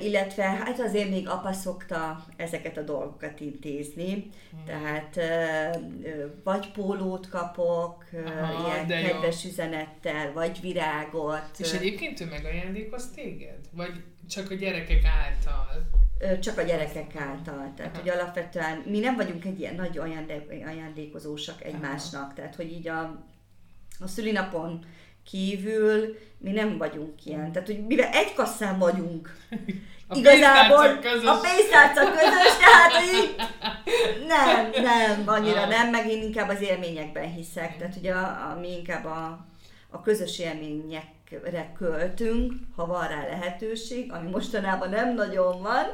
Illetve 0.00 0.42
hát 0.42 0.80
azért 0.80 1.10
még 1.10 1.28
apa 1.28 1.52
szokta 1.52 2.24
ezeket 2.36 2.76
a 2.76 2.82
dolgokat 2.82 3.40
intézni, 3.40 4.12
hmm. 4.12 4.64
tehát 4.64 5.18
vagy 6.44 6.72
pólót 6.72 7.28
kapok, 7.28 8.04
Aha, 8.26 8.86
ilyen 8.86 9.02
kedves 9.02 9.44
jó. 9.44 9.50
üzenettel, 9.50 10.32
vagy 10.32 10.60
virágot. 10.60 11.50
És 11.58 11.72
egyébként 11.72 12.20
ő 12.20 12.24
megajándékoz 12.24 13.10
téged? 13.10 13.58
Vagy 13.72 14.02
csak 14.28 14.50
a 14.50 14.54
gyerekek 14.54 15.04
által? 15.04 15.90
Csak 16.40 16.58
a 16.58 16.62
gyerekek 16.62 17.16
által. 17.16 17.72
Tehát, 17.76 17.92
Aha. 17.92 18.00
hogy 18.00 18.08
alapvetően 18.08 18.82
mi 18.86 18.98
nem 18.98 19.16
vagyunk 19.16 19.44
egy 19.44 19.60
ilyen 19.60 19.74
nagy 19.74 19.98
ajándékozósak 20.66 21.64
egymásnak, 21.64 22.22
Aha. 22.22 22.32
tehát, 22.34 22.54
hogy 22.54 22.72
így 22.72 22.88
a, 22.88 23.24
a 24.00 24.06
szülinapon 24.06 24.84
kívül 25.24 26.16
mi 26.38 26.50
nem 26.50 26.78
vagyunk 26.78 27.24
ilyen. 27.24 27.52
Tehát, 27.52 27.68
hogy 27.68 27.86
mivel 27.86 28.10
egy 28.12 28.34
kasszán 28.34 28.78
vagyunk, 28.78 29.36
a 30.08 30.16
igazából 30.16 30.86
a 31.24 31.40
pénztárca 31.40 32.10
közös, 32.10 32.56
tehát 32.58 32.92
hogy 32.92 33.34
nem, 34.26 34.70
nem, 34.84 35.22
annyira 35.26 35.66
nem, 35.66 35.90
meg 35.90 36.08
én 36.08 36.22
inkább 36.22 36.48
az 36.48 36.60
élményekben 36.60 37.32
hiszek, 37.32 37.76
tehát 37.76 37.94
hogy 37.94 38.06
a, 38.06 38.50
a, 38.50 38.58
mi 38.60 38.72
inkább 38.72 39.04
a, 39.04 39.46
a 39.90 40.00
közös 40.00 40.38
élményekre 41.32 41.72
költünk, 41.76 42.52
ha 42.76 42.86
van 42.86 43.08
rá 43.08 43.26
lehetőség, 43.26 44.12
ami 44.12 44.30
mostanában 44.30 44.90
nem 44.90 45.14
nagyon 45.14 45.62
van, 45.62 45.84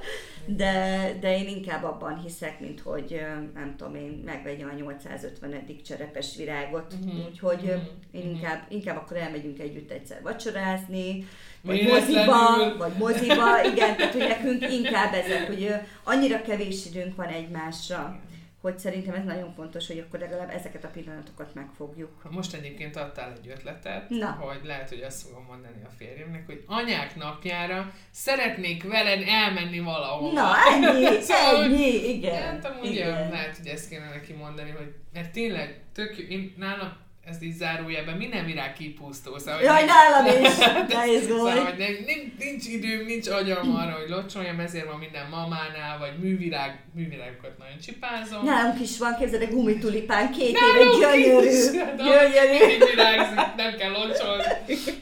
de, 0.47 1.13
de 1.21 1.39
én 1.39 1.49
inkább 1.49 1.85
abban 1.85 2.21
hiszek, 2.21 2.61
mint 2.61 2.81
hogy 2.81 3.21
nem 3.55 3.75
tudom 3.77 3.95
én 3.95 4.23
megvegyem 4.25 4.69
a 4.69 4.75
850. 4.75 5.67
cserepes 5.85 6.37
virágot, 6.37 6.95
uh-huh. 7.01 7.27
úgyhogy 7.27 7.63
uh-huh. 7.63 7.83
én 8.13 8.23
mhm. 8.23 8.35
inkább, 8.35 8.65
inkább 8.69 8.97
akkor 8.97 9.17
elmegyünk 9.17 9.59
együtt 9.59 9.91
egyszer 9.91 10.23
vacsorázni, 10.23 11.27
vagy 11.63 11.83
moziba, 11.83 12.77
vagy 12.79 12.93
moziba, 12.99 13.65
igen, 13.73 13.97
tehát 13.97 14.13
hogy 14.13 14.29
nekünk 14.29 14.73
inkább 14.73 15.15
ezek, 15.15 15.47
hogy 15.47 15.75
annyira 16.05 16.43
kevés 16.43 16.87
időnk 16.87 17.17
van 17.17 17.27
egymásra 17.27 18.21
hogy 18.61 18.79
szerintem 18.79 19.15
ez 19.15 19.25
nagyon 19.25 19.53
fontos, 19.55 19.87
hogy 19.87 19.99
akkor 19.99 20.19
legalább 20.19 20.51
ezeket 20.51 20.85
a 20.85 20.89
pillanatokat 20.89 21.55
megfogjuk. 21.55 22.31
Most 22.31 22.55
egyébként 22.55 22.97
adtál 22.97 23.33
egy 23.43 23.49
ötletet, 23.49 24.09
Na. 24.09 24.31
hogy 24.31 24.61
lehet, 24.65 24.89
hogy 24.89 25.01
azt 25.01 25.23
fogom 25.23 25.45
mondani 25.45 25.85
a 25.85 25.91
férjemnek, 25.97 26.47
hogy 26.47 26.65
anyák 26.67 27.17
napjára 27.17 27.93
szeretnék 28.11 28.83
veled 28.83 29.23
elmenni 29.27 29.81
valahova. 29.81 30.33
Na, 30.33 30.53
ennyi, 30.73 31.21
szóval, 31.21 31.63
ennyi, 31.63 32.09
igen. 32.09 32.43
Hát 32.43 32.65
amúgy 32.65 32.91
igen. 32.91 33.31
lehet, 33.31 33.57
hogy 33.57 33.67
ezt 33.67 33.89
kéne 33.89 34.09
neki 34.09 34.33
mondani, 34.33 34.71
hogy 34.71 34.95
mert 35.13 35.33
tényleg 35.33 35.81
tök 35.93 36.19
jó, 36.19 36.27
én 36.27 36.55
nálam 36.57 36.97
ezt 37.31 37.43
így 37.43 37.57
zárójelben, 37.57 38.17
minden 38.17 38.45
virág 38.45 38.73
kipusztó. 38.73 39.39
Szóval, 39.39 39.63
Jaj, 39.63 39.85
nálam 39.85 40.27
is, 40.43 40.57
ne 40.95 41.07
izgulj. 41.07 41.39
Szóval, 41.39 41.75
nem, 41.79 41.97
nincs, 42.07 42.33
nincs 42.39 42.67
időm, 42.67 43.07
nincs 43.07 43.29
agyam 43.29 43.75
arra, 43.81 43.93
hogy 43.93 44.09
locsoljam, 44.09 44.61
ezért 44.61 44.87
van 44.87 44.99
minden 44.99 45.29
mamánál, 45.31 45.99
vagy 45.99 46.19
művirág, 46.21 46.81
művirágokat 46.95 47.59
nagyon 47.59 47.79
csipázom. 47.79 48.45
Nálunk 48.45 48.81
is 48.81 48.99
van, 48.99 49.17
képzeld, 49.19 49.43
egy 49.43 49.51
gumitulipán, 49.51 50.31
két 50.31 50.59
éve 50.59 50.85
gyönyörű. 50.99 51.57
Gyönyörű. 51.97 52.67
Mindig 52.67 52.89
virágzik, 52.89 53.55
nem 53.57 53.77
kell 53.77 53.91
locsolni. 53.91 54.45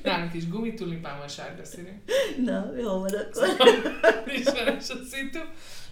Nálunk 0.02 0.34
is 0.34 0.48
gumitulipán 0.48 1.18
van 1.18 1.28
sárga 1.28 1.64
színű. 1.64 2.02
Na, 2.44 2.72
jó 2.78 2.88
van 2.98 3.14
akkor. 3.14 3.48
Ismeres 4.38 4.90
a 4.90 4.96
szitu. 5.10 5.40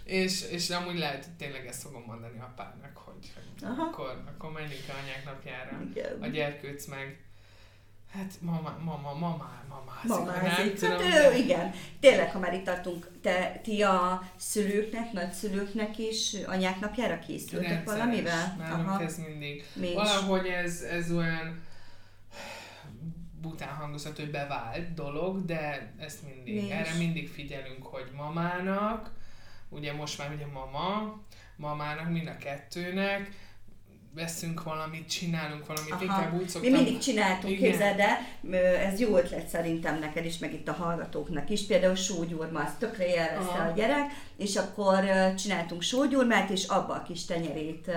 És, 0.04 0.42
és 0.50 0.70
amúgy 0.70 0.98
lehet, 0.98 1.24
hogy 1.24 1.34
tényleg 1.34 1.66
ezt 1.66 1.82
fogom 1.82 2.02
mondani 2.06 2.38
apának, 2.38 2.96
hogy, 2.96 3.32
hogy 3.34 3.68
akkor, 3.78 4.22
akkor 4.26 4.52
menjünk 4.52 4.82
a 4.88 4.92
anyák 5.02 5.24
napjára. 5.24 5.82
Igen. 5.90 6.22
A 6.22 6.26
gyerkőc 6.26 6.86
meg 6.86 7.24
Hát 8.14 8.32
mama, 8.40 8.78
mama, 8.84 9.12
mama, 9.12 9.50
mama. 9.68 10.00
Mamázik. 10.02 10.80
Hát 10.80 11.00
ő, 11.00 11.36
igen. 11.36 11.72
Tényleg, 12.00 12.30
ha 12.32 12.38
már 12.38 12.54
itt 12.54 12.64
tartunk, 12.64 13.08
te, 13.20 13.60
ti 13.62 13.82
a 13.82 14.22
szülőknek, 14.36 15.12
nagyszülőknek 15.12 15.98
is 15.98 16.36
anyák 16.46 16.80
napjára 16.80 17.18
készültek 17.18 17.68
Rendszeres. 17.68 17.98
valamivel? 18.00 18.56
Nálunk 18.58 18.88
Aha. 18.88 19.02
ez 19.02 19.18
mindig. 19.18 19.64
Mi 19.72 19.94
Valahogy 19.94 20.46
ez, 20.46 20.80
ez 20.80 21.12
olyan 21.12 21.62
bután 23.40 23.74
hangozhat, 23.74 24.16
hogy 24.16 24.30
bevált 24.30 24.94
dolog, 24.94 25.44
de 25.44 25.92
ezt 25.98 26.22
mindig, 26.22 26.62
Mi 26.62 26.70
erre 26.70 26.94
mindig 26.98 27.28
figyelünk, 27.28 27.82
hogy 27.82 28.10
mamának, 28.16 29.10
ugye 29.74 29.92
most 29.92 30.18
már 30.18 30.32
ugye 30.34 30.46
mama, 30.52 31.18
mamának, 31.56 32.10
mind 32.10 32.26
a 32.26 32.36
kettőnek, 32.36 33.30
veszünk 34.14 34.62
valamit, 34.62 35.08
csinálunk 35.08 35.66
valamit, 35.66 35.92
Aha. 35.92 36.02
inkább 36.02 36.34
úgy 36.34 36.48
szoktam. 36.48 36.70
Mi 36.70 36.76
mindig 36.76 36.98
csináltunk, 36.98 37.58
képzeld 37.58 37.96
de 37.96 38.18
ez 38.78 39.00
jó 39.00 39.16
ötlet 39.16 39.48
szerintem 39.48 39.98
neked 39.98 40.24
is, 40.24 40.38
meg 40.38 40.52
itt 40.52 40.68
a 40.68 40.72
hallgatóknak 40.72 41.50
is. 41.50 41.66
Például 41.66 41.94
sógyurma, 41.94 42.60
azt 42.60 42.78
tökre 42.78 43.06
élvezte 43.06 43.52
Aha. 43.52 43.68
a 43.68 43.72
gyerek, 43.72 44.10
és 44.36 44.56
akkor 44.56 45.04
csináltunk 45.34 45.82
sógyurmát, 45.82 46.50
és 46.50 46.66
abba 46.66 46.94
a 46.94 47.02
kis 47.02 47.24
tenyerét 47.24 47.90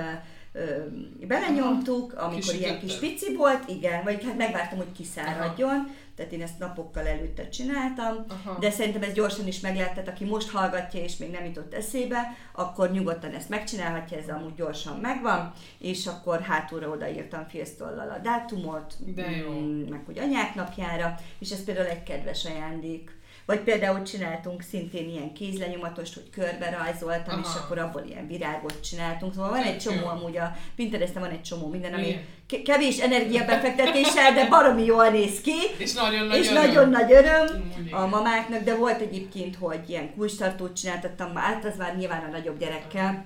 belenyomtuk, 1.28 2.13
amikor 2.13 2.40
kis 2.40 2.54
ilyen 2.54 2.80
kis 2.80 2.96
pici 2.96 3.36
volt, 3.36 3.70
igen, 3.70 4.04
vagy 4.04 4.24
hát 4.24 4.38
megvártam, 4.38 4.78
hogy 4.78 4.92
kiszáradjon, 4.92 5.76
Aha 5.76 6.06
tehát 6.17 6.32
én 6.32 6.41
ezt 6.41 6.60
napokkal 6.60 7.08
előtte 7.08 7.49
csináltam, 7.49 8.25
Aha. 8.27 8.60
de 8.60 8.71
szerintem 8.71 9.01
ez 9.01 9.13
gyorsan 9.13 9.47
is 9.47 9.60
meg 9.60 9.75
lehet, 9.75 9.93
tehát 9.93 10.08
aki 10.10 10.25
most 10.25 10.49
hallgatja 10.49 11.01
és 11.01 11.17
még 11.17 11.32
nem 11.32 11.45
jutott 11.45 11.73
eszébe, 11.73 12.38
akkor 12.51 12.91
nyugodtan 12.91 13.34
ezt 13.34 13.49
megcsinálhatja, 13.49 14.17
ez 14.17 14.30
amúgy 14.30 14.56
gyorsan 14.56 14.97
megvan, 14.99 15.53
és 15.77 16.08
akkor 16.08 16.41
hátulra 16.41 16.89
odaírtam 16.89 17.47
félsztollal 17.47 18.10
a 18.10 18.17
dátumot, 18.17 19.13
de 19.15 19.30
jó. 19.30 19.51
Mm, 19.51 19.89
meg 19.89 20.01
hogy 20.06 20.19
anyák 20.19 20.56
napjára, 20.56 21.15
és 21.39 21.51
ez 21.51 21.63
például 21.63 21.88
egy 21.88 22.03
kedves 22.03 22.45
ajándék. 22.45 23.15
Vagy 23.45 23.60
például 23.60 24.01
csináltunk 24.01 24.62
szintén 24.62 25.10
ilyen 25.10 25.34
kézlenyomatost, 25.34 26.13
hogy 26.13 26.30
körbe 26.30 26.69
rajzoltam, 26.69 27.39
Aha. 27.39 27.49
és 27.49 27.62
akkor 27.62 27.77
abból 27.77 28.03
ilyen 28.08 28.27
virágot 28.27 28.82
csináltunk. 28.82 29.34
Szóval 29.34 29.49
van 29.49 29.63
egy 29.63 29.77
csomó 29.77 30.08
amúgy 30.08 30.38
a 30.38 30.56
Pinteresten 30.75 31.21
van 31.21 31.32
egy 31.32 31.41
csomó 31.41 31.67
minden, 31.67 31.93
ami 31.93 32.25
kevés 32.65 32.99
energiabefektetéssel, 32.99 34.33
de 34.33 34.47
baromi 34.47 34.86
jól 34.86 35.10
néz 35.10 35.41
ki. 35.41 35.55
És 35.77 35.93
nagyon 35.93 36.27
nagy 36.27 36.39
és 36.39 36.49
öröm. 36.49 36.63
nagyon 36.63 36.89
nagy 36.89 37.12
öröm 37.12 37.71
a 37.91 38.05
mamáknak, 38.05 38.63
de 38.63 38.75
volt 38.75 39.01
egyébként, 39.01 39.55
hogy 39.55 39.79
ilyen 39.88 40.13
kulcstartót 40.15 40.75
csináltattam, 40.75 41.36
hát 41.36 41.65
az 41.65 41.77
már 41.77 41.97
nyilván 41.97 42.23
a 42.23 42.31
nagyobb 42.31 42.60
gyerekkel, 42.60 43.25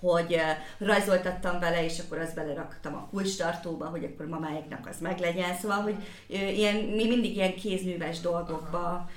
hogy 0.00 0.40
rajzoltattam 0.78 1.60
vele, 1.60 1.84
és 1.84 1.98
akkor 1.98 2.18
azt 2.18 2.34
beleraktam 2.34 2.94
a 2.94 3.08
kulcstartóba, 3.10 3.86
hogy 3.86 4.04
akkor 4.04 4.26
mamáiknak 4.26 4.88
az 4.90 4.96
meglegyen. 5.00 5.56
Szóval, 5.60 5.80
hogy 5.80 5.94
ilyen, 6.28 6.76
mi 6.76 7.06
mindig 7.06 7.36
ilyen 7.36 7.54
kézműves 7.54 8.20
dolgokba 8.20 8.78
Aha 8.78 9.08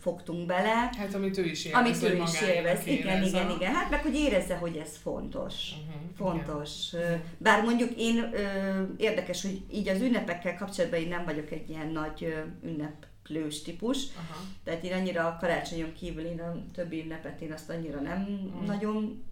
fogtunk 0.00 0.46
bele. 0.46 0.90
Hát 0.98 1.14
amit 1.14 1.38
ő 1.38 1.44
is 1.44 1.64
élvez, 1.64 1.80
Amit 1.80 2.02
ő 2.02 2.22
is 2.22 2.40
élvez, 2.40 2.86
igen, 2.86 3.22
igen, 3.22 3.50
igen. 3.50 3.74
Hát 3.74 3.90
meg, 3.90 4.02
hogy 4.02 4.14
érezze, 4.14 4.54
hogy 4.54 4.76
ez 4.76 4.96
fontos. 5.02 5.54
Uh-huh, 5.70 6.02
fontos. 6.16 6.92
Igen. 6.92 7.22
Bár 7.38 7.64
mondjuk 7.64 7.90
én 7.96 8.30
ö, 8.32 8.82
érdekes, 8.96 9.42
hogy 9.42 9.62
így 9.72 9.88
az 9.88 10.00
ünnepekkel 10.00 10.56
kapcsolatban 10.56 11.00
én 11.00 11.08
nem 11.08 11.24
vagyok 11.24 11.50
egy 11.50 11.68
ilyen 11.70 11.88
nagy 11.88 12.24
ö, 12.24 12.68
ünneplős 12.68 13.62
típus. 13.62 14.04
Aha. 14.16 14.40
Tehát 14.64 14.84
én 14.84 14.92
annyira 14.92 15.26
a 15.26 15.36
karácsonyon 15.40 15.92
kívül 15.92 16.24
én 16.24 16.40
a 16.40 16.56
többi 16.74 17.02
ünnepet 17.02 17.40
én 17.40 17.52
azt 17.52 17.70
annyira 17.70 18.00
nem 18.00 18.48
uh-huh. 18.52 18.66
nagyon 18.66 19.24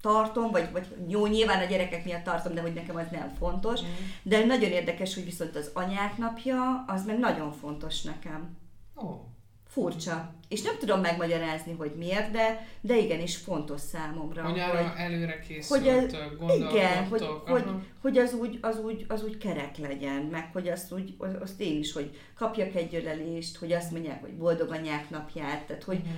tartom, 0.00 0.50
vagy, 0.50 0.72
vagy 0.72 0.86
jó, 1.08 1.26
nyilván 1.26 1.62
a 1.62 1.68
gyerekek 1.68 2.04
miatt 2.04 2.24
tartom, 2.24 2.54
de 2.54 2.60
hogy 2.60 2.72
nekem 2.72 2.96
az 2.96 3.06
nem 3.10 3.34
fontos. 3.38 3.80
Mm. 3.80 3.86
De 4.22 4.44
nagyon 4.44 4.70
érdekes, 4.70 5.14
hogy 5.14 5.24
viszont 5.24 5.56
az 5.56 5.70
anyák 5.74 6.16
napja, 6.16 6.84
az 6.86 7.04
meg 7.04 7.18
nagyon 7.18 7.52
fontos 7.52 8.02
nekem. 8.02 8.56
Oh 8.94 9.20
furcsa. 9.80 10.36
És 10.48 10.62
nem 10.62 10.74
tudom 10.78 11.00
megmagyarázni, 11.00 11.72
hogy 11.78 11.92
miért, 11.96 12.30
de, 12.30 12.66
de 12.80 12.96
igenis 12.96 13.36
fontos 13.36 13.80
számomra. 13.80 14.42
Hogy 14.42 14.58
arra 14.58 14.78
hogy, 14.88 14.90
előre 14.96 15.38
készültök, 15.38 15.86
hogy 16.40 16.50
ez, 16.50 16.72
igen, 16.72 17.04
hogy, 17.04 17.26
hogy, 17.46 17.64
hogy 18.02 18.18
az, 18.18 18.34
úgy, 18.34 18.58
az, 18.60 18.78
úgy, 18.78 19.04
az 19.08 19.24
úgy 19.24 19.38
kerek 19.38 19.76
legyen, 19.76 20.22
meg 20.22 20.48
hogy 20.52 20.68
azt, 20.68 20.92
úgy, 20.92 21.14
azt 21.40 21.60
én 21.60 21.78
is, 21.78 21.92
hogy 21.92 22.16
kapjak 22.34 22.74
egy 22.74 22.94
ölelést, 22.94 23.56
hogy 23.56 23.72
azt 23.72 23.90
mondják, 23.90 24.20
hogy 24.20 24.34
boldog 24.34 24.70
anyák 24.70 25.10
napját, 25.10 25.66
tehát 25.66 25.82
hogy, 25.84 25.98
Mhm. 25.98 26.14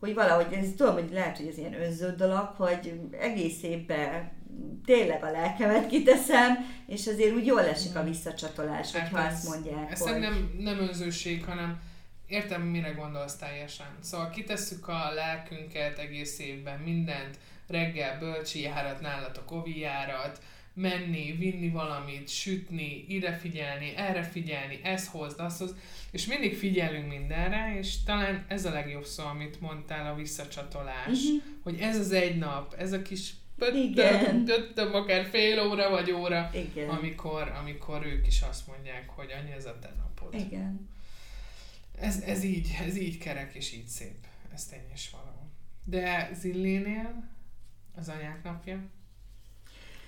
hogy 0.00 0.14
valahogy, 0.14 0.52
ez 0.52 0.66
tudom, 0.76 0.94
hogy 0.94 1.08
lehet, 1.12 1.36
hogy 1.36 1.46
ez 1.46 1.58
ilyen 1.58 1.82
önző 1.82 2.14
dolog, 2.16 2.54
hogy 2.56 3.00
egész 3.20 3.62
évben 3.62 4.36
tényleg 4.84 5.22
a 5.24 5.30
lelkemet 5.30 5.86
kiteszem, 5.86 6.54
és 6.86 7.06
azért 7.06 7.34
úgy 7.34 7.46
jól 7.46 7.60
esik 7.64 7.96
a 7.96 8.02
visszacsatolás, 8.04 8.92
Hát 8.92 9.08
hogyha 9.08 9.26
ez- 9.26 9.32
azt 9.34 9.48
mondják, 9.48 9.90
Ez 9.90 9.98
hogy... 10.00 10.08
szerintem 10.08 10.50
nem 10.58 10.78
önzőség, 10.78 11.44
hanem 11.44 11.80
értem, 12.28 12.62
mire 12.62 12.90
gondolsz 12.90 13.36
teljesen. 13.36 13.96
Szóval 14.00 14.30
kitesszük 14.30 14.88
a 14.88 15.10
lelkünket 15.14 15.98
egész 15.98 16.38
évben, 16.38 16.78
mindent, 16.80 17.38
reggel 17.66 18.18
bölcsi 18.18 18.60
járat, 18.60 19.00
nálatok 19.00 19.50
ovi 19.50 19.78
járat, 19.78 20.42
menni, 20.74 21.32
vinni 21.38 21.68
valamit, 21.68 22.28
sütni, 22.28 23.04
ide 23.08 23.32
figyelni, 23.36 23.92
erre 23.96 24.22
figyelni, 24.22 24.80
ez 24.82 25.08
hozd, 25.08 25.40
azt 25.40 25.58
hozd, 25.58 25.76
és 26.10 26.26
mindig 26.26 26.56
figyelünk 26.56 27.08
mindenre, 27.08 27.76
és 27.78 28.02
talán 28.02 28.44
ez 28.48 28.64
a 28.64 28.70
legjobb 28.70 29.04
szó, 29.04 29.24
amit 29.24 29.60
mondtál, 29.60 30.12
a 30.12 30.16
visszacsatolás, 30.16 31.06
Mhm. 31.22 31.36
hogy 31.62 31.80
ez 31.80 31.98
az 31.98 32.12
egy 32.12 32.38
nap, 32.38 32.74
ez 32.74 32.92
a 32.92 33.02
kis 33.02 33.32
pöttöm, 33.58 34.94
akár 34.94 35.24
fél 35.30 35.60
óra 35.60 35.90
vagy 35.90 36.10
óra, 36.10 36.50
Igen. 36.54 36.88
amikor, 36.88 37.52
amikor 37.60 38.06
ők 38.06 38.26
is 38.26 38.40
azt 38.42 38.66
mondják, 38.66 39.08
hogy 39.08 39.30
anya, 39.42 39.54
ez 39.54 39.66
a 39.66 39.78
te 39.80 39.90
napod. 39.98 40.34
Igen. 40.34 40.88
Ez, 42.00 42.20
ez 42.20 42.42
így, 42.44 42.76
ez 42.86 42.96
így 42.96 43.18
kerek 43.18 43.54
és 43.54 43.72
így 43.72 43.86
szép. 43.86 44.26
Ez 44.54 44.66
tény 44.66 44.90
és 44.94 45.10
való. 45.10 45.50
De 45.84 46.30
Zillénél 46.34 47.30
az 47.96 48.08
anyák 48.08 48.44
napja, 48.44 48.80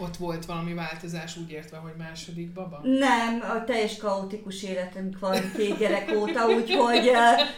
ott 0.01 0.17
volt 0.17 0.45
valami 0.45 0.75
változás, 0.75 1.37
úgy 1.37 1.51
értve, 1.51 1.77
hogy 1.77 1.93
második 1.99 2.53
baba? 2.53 2.81
Nem, 2.83 3.41
a 3.41 3.65
teljes 3.65 3.97
kaotikus 3.97 4.63
életünk 4.63 5.19
van 5.19 5.53
két 5.57 5.79
gyerek 5.79 6.13
óta, 6.17 6.47
úgyhogy 6.47 7.11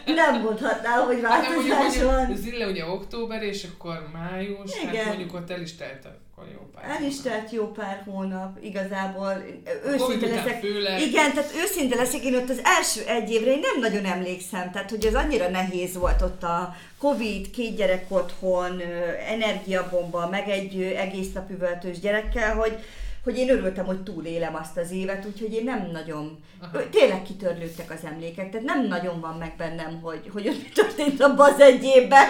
nem 0.05 0.41
mondhatnám, 0.41 1.05
hogy 1.05 1.21
Hát 1.23 1.41
nem 1.41 1.53
mondjuk, 1.53 1.75
változás 1.77 2.03
van. 2.03 2.35
Zille 2.35 2.67
ugye 2.67 2.85
október, 2.85 3.43
és 3.43 3.63
akkor 3.63 4.09
május, 4.13 4.77
hát 4.77 4.93
Igen. 4.93 5.07
mondjuk 5.07 5.33
ott 5.33 5.49
el 5.49 5.61
is 5.61 5.75
telt 5.75 6.07
akkor 6.43 6.53
jó 6.53 6.69
pár. 6.73 7.01
El 7.01 7.03
is 7.03 7.21
telt 7.21 7.51
jó 7.51 7.71
pár 7.71 8.01
hónap, 8.05 8.57
igazából 8.61 9.43
őszinte 9.85 10.27
leszek. 10.27 10.59
főleg. 10.59 11.01
Igen, 11.01 11.33
tehát 11.33 11.51
őszinte 11.63 11.95
leszek, 11.95 12.23
én 12.23 12.35
ott 12.35 12.49
az 12.49 12.61
első 12.63 13.01
egy 13.07 13.31
évre 13.31 13.51
én 13.51 13.59
nem 13.59 13.91
nagyon 13.91 14.05
emlékszem, 14.05 14.71
tehát 14.71 14.89
hogy 14.89 15.05
ez 15.05 15.15
annyira 15.15 15.49
nehéz 15.49 15.97
volt 15.97 16.21
ott 16.21 16.43
a 16.43 16.75
Covid, 16.97 17.49
két 17.49 17.75
gyerek 17.75 18.05
otthon, 18.07 18.81
energiabomba, 19.27 20.29
meg 20.29 20.49
egy 20.49 20.81
egész 20.81 21.31
nap 21.33 21.49
üvöltős 21.49 21.99
gyerekkel, 21.99 22.55
hogy 22.55 22.77
hogy 23.23 23.37
én 23.37 23.49
örültem, 23.49 23.85
hogy 23.85 24.03
túlélem 24.03 24.55
azt 24.55 24.77
az 24.77 24.91
évet, 24.91 25.25
úgyhogy 25.25 25.53
én 25.53 25.63
nem 25.63 25.89
nagyon, 25.91 26.39
Aha. 26.61 26.89
Tényleg 26.89 27.21
kitörlődtek 27.21 27.91
az 27.91 28.05
emlékek, 28.05 28.51
tehát 28.51 28.65
nem 28.65 28.87
nagyon 28.87 29.19
van 29.19 29.35
meg 29.39 29.53
bennem, 29.57 29.99
hogy, 30.01 30.21
hogy 30.33 30.43
mi 30.43 30.69
történt 30.73 31.21
abban 31.21 31.53
az 31.53 31.59
egy 31.59 31.83
évben, 31.83 32.27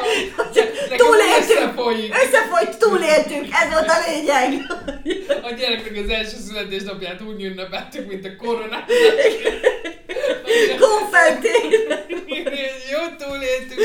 túléltünk, 0.98 1.60
összefolyik. 1.60 2.14
összefolyt, 2.24 2.78
túléltünk, 2.78 3.48
ez 3.52 3.72
volt 3.72 3.88
a 3.90 3.98
lényeg. 4.08 4.62
A 5.44 5.52
gyereknek 5.54 6.04
az 6.04 6.10
első 6.10 6.38
születésnapját 6.38 7.22
úgy 7.22 7.44
ünnepeltük, 7.44 8.08
mint 8.08 8.26
a 8.26 8.36
koronát. 8.38 8.92
Konfetti. 10.80 11.76
jó, 12.92 13.28
túléltük. 13.28 13.80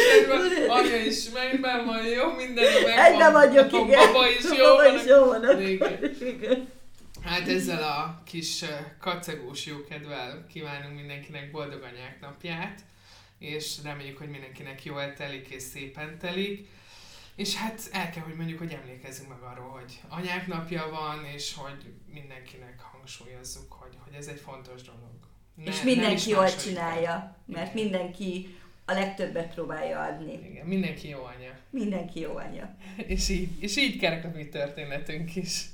Anya 0.69 0.97
is 1.07 1.31
megben 1.35 1.87
van, 1.87 2.05
jó, 2.05 2.31
minden 2.37 2.65
meg 2.85 3.13
Egyben 3.13 3.33
vagyok, 3.33 3.73
a 3.73 3.77
igen. 3.77 4.13
Baba 4.13 4.29
is 4.29 4.45
jó 4.59 4.65
baba 4.65 4.83
van. 4.83 4.95
is 4.95 5.05
jó 5.05 5.25
van. 5.25 5.61
Igen. 6.21 6.77
Hát 7.29 7.49
ezzel 7.49 7.83
a 7.83 8.23
kis 8.25 8.65
kacagós 9.01 9.67
jókedvel 9.67 10.47
kívánunk 10.47 10.95
mindenkinek 10.95 11.51
boldog 11.51 11.83
anyák 11.83 12.21
napját, 12.21 12.81
és 13.39 13.77
reméljük, 13.83 14.19
hogy 14.19 14.29
mindenkinek 14.29 14.85
jól 14.85 15.13
telik 15.13 15.49
és 15.49 15.63
szépen 15.63 16.19
telik. 16.19 16.69
És 17.35 17.55
hát 17.55 17.89
el 17.93 18.11
kell, 18.11 18.23
hogy 18.23 18.35
mondjuk, 18.35 18.59
hogy 18.59 18.73
emlékezzünk 18.73 19.29
meg 19.29 19.41
arról, 19.41 19.69
hogy 19.69 20.01
anyák 20.09 20.47
napja 20.47 20.89
van, 20.91 21.25
és 21.25 21.55
hogy 21.55 21.93
mindenkinek 22.13 22.81
hangsúlyozzuk, 22.81 23.73
hogy, 23.73 23.97
hogy 24.05 24.15
ez 24.15 24.27
egy 24.27 24.41
fontos 24.41 24.83
dolog. 24.83 25.19
Ne- 25.55 25.65
És 25.65 25.83
mindenki 25.83 26.31
jól 26.31 26.57
csinálja, 26.57 27.37
mert 27.47 27.75
Igen. 27.75 27.85
mindenki 27.85 28.57
a 28.85 28.93
legtöbbet 28.93 29.55
próbálja 29.55 30.03
adni. 30.03 30.33
Igen, 30.51 30.67
mindenki 30.67 31.09
jó 31.09 31.25
anya. 31.25 31.59
Mindenki 31.71 32.21
jó 32.21 32.37
anya. 32.37 32.77
És 33.15 33.29
így, 33.29 33.63
és 33.63 33.77
így 33.77 33.99
kerek 33.99 34.25
a 34.25 34.31
mi 34.35 34.49
történetünk 34.49 35.37
is. 35.37 35.65